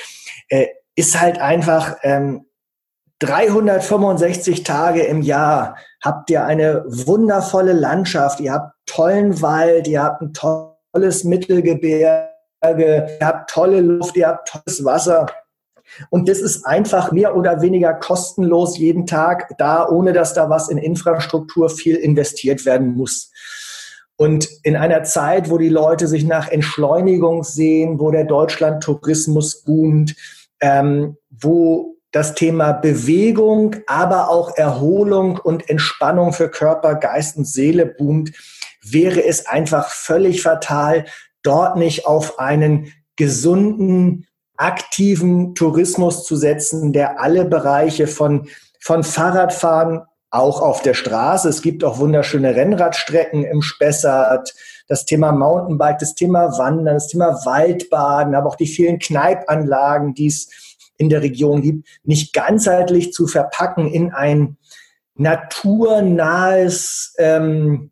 äh, 0.48 0.66
ist 0.96 1.20
halt 1.20 1.38
einfach, 1.38 1.96
ähm, 2.02 2.44
365 3.20 4.62
Tage 4.62 5.02
im 5.02 5.22
Jahr 5.22 5.76
habt 6.04 6.30
ihr 6.30 6.44
eine 6.44 6.84
wundervolle 6.86 7.72
Landschaft, 7.72 8.38
ihr 8.40 8.52
habt 8.52 8.74
tollen 8.86 9.42
Wald, 9.42 9.88
ihr 9.88 10.02
habt 10.02 10.22
ein 10.22 10.32
tolles 10.32 11.24
Mittelgebirge, 11.24 12.28
ihr 12.62 13.18
habt 13.20 13.50
tolle 13.50 13.80
Luft, 13.80 14.16
ihr 14.16 14.28
habt 14.28 14.48
tolles 14.48 14.84
Wasser. 14.84 15.26
Und 16.10 16.28
das 16.28 16.40
ist 16.40 16.64
einfach 16.64 17.12
mehr 17.12 17.36
oder 17.36 17.60
weniger 17.60 17.94
kostenlos 17.94 18.78
jeden 18.78 19.06
Tag 19.06 19.54
da, 19.58 19.88
ohne 19.88 20.12
dass 20.12 20.34
da 20.34 20.50
was 20.50 20.68
in 20.68 20.78
Infrastruktur 20.78 21.70
viel 21.70 21.96
investiert 21.96 22.64
werden 22.66 22.94
muss. 22.94 23.30
Und 24.16 24.48
in 24.64 24.76
einer 24.76 25.04
Zeit, 25.04 25.48
wo 25.48 25.58
die 25.58 25.68
Leute 25.68 26.08
sich 26.08 26.24
nach 26.24 26.48
Entschleunigung 26.48 27.44
sehen, 27.44 28.00
wo 28.00 28.10
der 28.10 28.24
Deutschland-Tourismus 28.24 29.62
boomt, 29.62 30.16
ähm, 30.60 31.16
wo 31.30 31.96
das 32.10 32.34
Thema 32.34 32.72
Bewegung, 32.72 33.76
aber 33.86 34.28
auch 34.30 34.56
Erholung 34.56 35.38
und 35.38 35.68
Entspannung 35.68 36.32
für 36.32 36.48
Körper, 36.50 36.94
Geist 36.96 37.36
und 37.36 37.46
Seele 37.46 37.86
boomt, 37.86 38.32
wäre 38.82 39.24
es 39.24 39.46
einfach 39.46 39.90
völlig 39.90 40.42
fatal, 40.42 41.04
dort 41.42 41.76
nicht 41.76 42.06
auf 42.06 42.38
einen 42.38 42.92
gesunden, 43.16 44.26
aktiven 44.58 45.54
Tourismus 45.54 46.24
zu 46.24 46.36
setzen, 46.36 46.92
der 46.92 47.20
alle 47.20 47.46
Bereiche 47.46 48.06
von, 48.06 48.48
von 48.80 49.02
Fahrradfahren, 49.02 50.02
auch 50.30 50.60
auf 50.60 50.82
der 50.82 50.92
Straße. 50.92 51.48
Es 51.48 51.62
gibt 51.62 51.82
auch 51.84 51.98
wunderschöne 51.98 52.54
Rennradstrecken 52.54 53.44
im 53.44 53.62
Spessart. 53.62 54.52
Das 54.86 55.06
Thema 55.06 55.32
Mountainbike, 55.32 55.98
das 55.98 56.14
Thema 56.14 56.58
Wandern, 56.58 56.96
das 56.96 57.08
Thema 57.08 57.46
Waldbaden, 57.46 58.34
aber 58.34 58.48
auch 58.48 58.56
die 58.56 58.66
vielen 58.66 58.98
Kneipanlagen, 58.98 60.12
die 60.12 60.26
es 60.26 60.50
in 60.98 61.08
der 61.08 61.22
Region 61.22 61.62
gibt, 61.62 61.88
nicht 62.04 62.34
ganzheitlich 62.34 63.12
zu 63.12 63.26
verpacken 63.26 63.88
in 63.88 64.12
ein 64.12 64.58
naturnahes 65.14 67.14
ähm, 67.18 67.90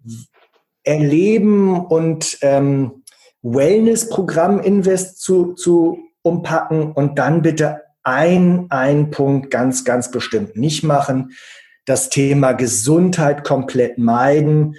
Erleben 0.83 1.87
und 1.87 2.39
ähm, 2.43 3.03
Wellness-Programm 3.43 4.61
Invest 4.61 5.21
zu, 5.21 5.55
zu 5.55 5.99
umpacken 6.27 6.93
und 6.93 7.19
dann 7.19 7.41
bitte 7.41 7.83
ein, 8.03 8.67
ein 8.71 9.11
Punkt 9.11 9.51
ganz, 9.51 9.85
ganz 9.85 10.11
bestimmt 10.11 10.57
nicht 10.57 10.83
machen. 10.83 11.33
Das 11.87 12.11
Thema 12.11 12.53
Gesundheit 12.53 13.45
komplett 13.45 13.97
meiden, 13.97 14.75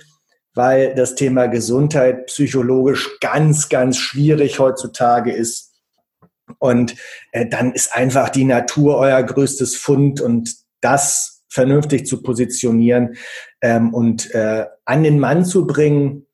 weil 0.54 0.94
das 0.94 1.16
Thema 1.16 1.48
Gesundheit 1.48 2.26
psychologisch 2.28 3.20
ganz, 3.22 3.70
ganz 3.70 3.98
schwierig 3.98 4.60
heutzutage 4.60 5.32
ist. 5.32 5.74
Und 6.60 6.96
äh, 7.32 7.48
dann 7.48 7.72
ist 7.74 7.96
einfach 7.96 8.30
die 8.30 8.46
Natur 8.46 8.98
euer 8.98 9.24
größtes 9.24 9.76
Fund 9.76 10.20
und 10.20 10.54
das 10.82 11.44
vernünftig 11.50 12.06
zu 12.06 12.22
positionieren 12.22 13.16
ähm, 13.62 13.94
und 13.94 14.34
äh, 14.36 14.66
an 14.86 15.04
den 15.04 15.20
Mann 15.20 15.46
zu 15.46 15.66
bringen, 15.66 16.27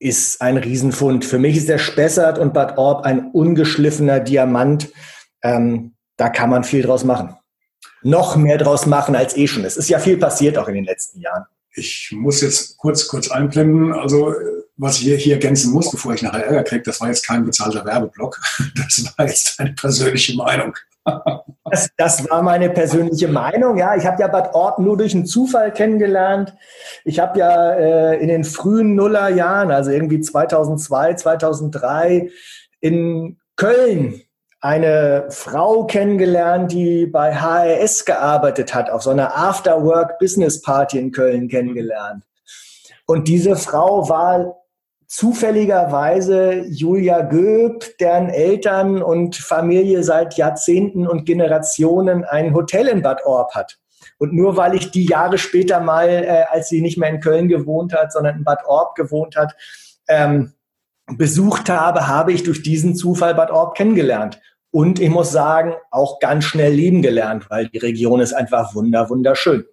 ist 0.00 0.40
ein 0.40 0.56
Riesenfund. 0.56 1.24
Für 1.24 1.38
mich 1.38 1.56
ist 1.56 1.68
der 1.68 1.78
Spessart 1.78 2.38
und 2.38 2.54
Bad 2.54 2.78
Orb 2.78 3.04
ein 3.04 3.30
ungeschliffener 3.30 4.18
Diamant. 4.18 4.88
Ähm, 5.42 5.94
da 6.16 6.30
kann 6.30 6.50
man 6.50 6.64
viel 6.64 6.82
draus 6.82 7.04
machen. 7.04 7.36
Noch 8.02 8.34
mehr 8.36 8.56
draus 8.56 8.86
machen 8.86 9.14
als 9.14 9.36
eh 9.36 9.46
schon. 9.46 9.64
Es 9.64 9.76
ist 9.76 9.90
ja 9.90 9.98
viel 9.98 10.16
passiert 10.16 10.56
auch 10.56 10.68
in 10.68 10.74
den 10.74 10.84
letzten 10.84 11.20
Jahren. 11.20 11.44
Ich 11.74 12.10
muss 12.12 12.40
jetzt 12.40 12.78
kurz, 12.78 13.06
kurz 13.06 13.30
einblenden. 13.30 13.92
Also, 13.92 14.34
was 14.76 14.96
ich 14.96 15.02
hier, 15.02 15.16
hier 15.16 15.34
ergänzen 15.34 15.70
muss, 15.70 15.90
bevor 15.90 16.14
ich 16.14 16.22
nachher 16.22 16.46
Ärger 16.46 16.64
kriege, 16.64 16.82
das 16.82 17.00
war 17.00 17.08
jetzt 17.08 17.26
kein 17.26 17.44
bezahlter 17.44 17.84
Werbeblock. 17.84 18.40
Das 18.74 19.04
war 19.16 19.26
jetzt 19.26 19.60
eine 19.60 19.72
persönliche 19.74 20.34
Meinung. 20.34 20.74
Das, 21.70 21.88
das, 21.96 22.28
war 22.28 22.42
meine 22.42 22.68
persönliche 22.70 23.28
Meinung. 23.28 23.78
Ja, 23.78 23.94
ich 23.94 24.04
habe 24.04 24.20
ja 24.20 24.28
Bad 24.28 24.54
Orb 24.54 24.78
nur 24.80 24.96
durch 24.96 25.14
einen 25.14 25.26
Zufall 25.26 25.72
kennengelernt. 25.72 26.54
Ich 27.04 27.20
habe 27.20 27.38
ja 27.38 27.72
äh, 27.72 28.16
in 28.16 28.28
den 28.28 28.44
frühen 28.44 28.94
Nullerjahren, 28.94 29.70
also 29.70 29.90
irgendwie 29.90 30.20
2002, 30.20 31.14
2003, 31.14 32.30
in 32.80 33.38
Köln 33.56 34.20
eine 34.60 35.26
Frau 35.30 35.86
kennengelernt, 35.86 36.72
die 36.72 37.06
bei 37.06 37.34
HRS 37.34 38.04
gearbeitet 38.04 38.74
hat, 38.74 38.90
auf 38.90 39.02
so 39.02 39.10
einer 39.10 39.36
After-Work-Business-Party 39.36 40.98
in 40.98 41.12
Köln 41.12 41.48
kennengelernt. 41.48 42.24
Und 43.06 43.26
diese 43.26 43.56
Frau 43.56 44.08
war 44.08 44.59
zufälligerweise 45.10 46.66
Julia 46.68 47.22
Göb, 47.22 47.98
deren 47.98 48.28
Eltern 48.28 49.02
und 49.02 49.34
Familie 49.34 50.04
seit 50.04 50.36
Jahrzehnten 50.36 51.08
und 51.08 51.26
Generationen 51.26 52.24
ein 52.24 52.54
Hotel 52.54 52.86
in 52.86 53.02
Bad 53.02 53.26
Orb 53.26 53.56
hat. 53.56 53.78
Und 54.18 54.32
nur 54.32 54.56
weil 54.56 54.76
ich 54.76 54.92
die 54.92 55.06
Jahre 55.06 55.36
später 55.36 55.80
mal, 55.80 56.08
äh, 56.08 56.44
als 56.48 56.68
sie 56.68 56.80
nicht 56.80 56.96
mehr 56.96 57.10
in 57.10 57.18
Köln 57.18 57.48
gewohnt 57.48 57.92
hat, 57.92 58.12
sondern 58.12 58.36
in 58.36 58.44
Bad 58.44 58.64
Orb 58.66 58.94
gewohnt 58.94 59.34
hat, 59.34 59.56
ähm, 60.06 60.52
besucht 61.16 61.68
habe, 61.68 62.06
habe 62.06 62.32
ich 62.32 62.44
durch 62.44 62.62
diesen 62.62 62.94
Zufall 62.94 63.34
Bad 63.34 63.50
Orb 63.50 63.76
kennengelernt. 63.76 64.40
Und 64.70 65.00
ich 65.00 65.10
muss 65.10 65.32
sagen, 65.32 65.74
auch 65.90 66.20
ganz 66.20 66.44
schnell 66.44 66.72
lieben 66.72 67.02
gelernt, 67.02 67.50
weil 67.50 67.66
die 67.66 67.78
Region 67.78 68.20
ist 68.20 68.32
einfach 68.32 68.76
wunder, 68.76 69.10
wunderschön. 69.10 69.64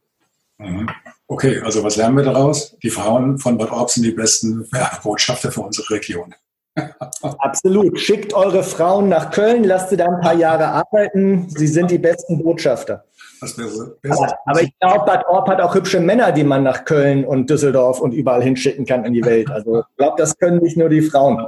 Mhm. 0.58 0.90
Okay, 1.30 1.60
also 1.60 1.84
was 1.84 1.98
lernen 1.98 2.18
wir 2.18 2.24
daraus? 2.24 2.78
Die 2.82 2.90
Frauen 2.90 3.38
von 3.38 3.58
Bad 3.58 3.72
Orb 3.72 3.90
sind 3.90 4.04
die 4.04 4.12
besten 4.12 4.68
Botschafter 5.04 5.52
für 5.52 5.62
unsere 5.62 5.90
Region. 5.90 6.34
Absolut. 7.22 8.00
Schickt 8.00 8.34
eure 8.34 8.64
Frauen 8.64 9.10
nach 9.10 9.32
Köln, 9.32 9.64
lasst 9.64 9.90
sie 9.90 9.98
da 9.98 10.06
ein 10.06 10.22
paar 10.22 10.36
Jahre 10.36 10.68
arbeiten. 10.68 11.50
Sie 11.50 11.68
sind 11.68 11.92
die 11.92 11.98
besten 11.98 12.42
Botschafter. 12.42 13.04
Aber, 13.42 14.36
aber, 14.46 14.62
ich 14.64 14.72
glaube, 14.80 15.06
Bad 15.06 15.26
Orb 15.28 15.48
hat 15.48 15.62
auch 15.62 15.76
hübsche 15.76 16.00
Männer, 16.00 16.32
die 16.32 16.44
man 16.44 16.64
nach 16.64 16.86
Köln 16.86 17.24
und 17.24 17.50
Düsseldorf 17.50 18.00
und 18.00 18.14
überall 18.14 18.42
hinschicken 18.42 18.86
kann 18.86 19.06
in 19.06 19.14
die 19.14 19.24
Welt. 19.24 19.50
Also 19.52 19.82
ich 19.82 19.98
glaube, 19.98 20.16
das 20.18 20.38
können 20.38 20.62
nicht 20.64 20.78
nur 20.78 20.90
die 20.90 21.02
Frauen. 21.02 21.46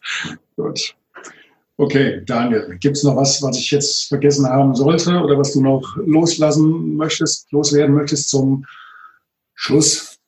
Gut. 0.56 0.94
Okay, 1.76 2.22
Daniel, 2.24 2.76
gibt 2.78 2.96
es 2.96 3.02
noch 3.02 3.16
was, 3.16 3.42
was 3.42 3.58
ich 3.58 3.70
jetzt 3.72 4.06
vergessen 4.06 4.48
haben 4.48 4.76
sollte 4.76 5.18
oder 5.20 5.36
was 5.36 5.52
du 5.52 5.60
noch 5.60 5.96
loslassen 5.96 6.94
möchtest, 6.94 7.50
loswerden 7.50 7.96
möchtest 7.96 8.28
zum 8.28 8.64
Schluss? 9.64 10.18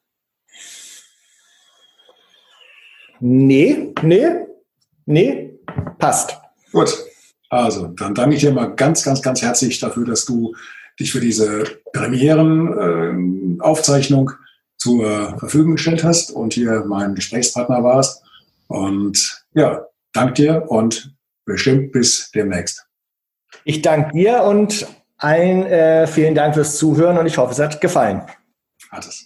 Nee, 3.21 3.93
nee, 4.03 4.27
nee, 5.05 5.53
passt. 5.99 6.39
Gut, 6.73 6.97
also 7.51 7.89
dann 7.89 8.15
danke 8.15 8.37
ich 8.37 8.41
dir 8.41 8.53
mal 8.53 8.75
ganz, 8.75 9.05
ganz, 9.05 9.21
ganz 9.21 9.43
herzlich 9.43 9.79
dafür, 9.79 10.07
dass 10.07 10.25
du 10.25 10.55
dich 10.99 11.13
für 11.13 11.21
diese 11.21 11.65
Premierenaufzeichnung 11.93 14.31
äh, 14.31 14.35
zur 14.79 15.39
Verfügung 15.39 15.73
gestellt 15.73 16.03
hast 16.03 16.31
und 16.31 16.55
hier 16.55 16.85
mein 16.87 17.15
Gesprächspartner 17.15 17.85
warst. 17.85 18.23
Und 18.69 19.45
ja, 19.53 19.85
danke 20.15 20.33
dir 20.33 20.65
und 20.69 21.15
bestimmt 21.45 21.93
bis 21.93 22.31
demnächst. 22.31 22.87
Ich 23.65 23.83
danke 23.83 24.17
dir 24.17 24.45
und 24.45 24.87
allen 25.19 25.67
äh, 25.67 26.07
vielen 26.07 26.35
Dank 26.35 26.55
fürs 26.55 26.79
Zuhören 26.79 27.19
und 27.19 27.27
ich 27.27 27.37
hoffe, 27.37 27.53
es 27.53 27.59
hat 27.59 27.83
gefallen. 27.83 28.23
Hat 28.91 29.07
es. 29.07 29.26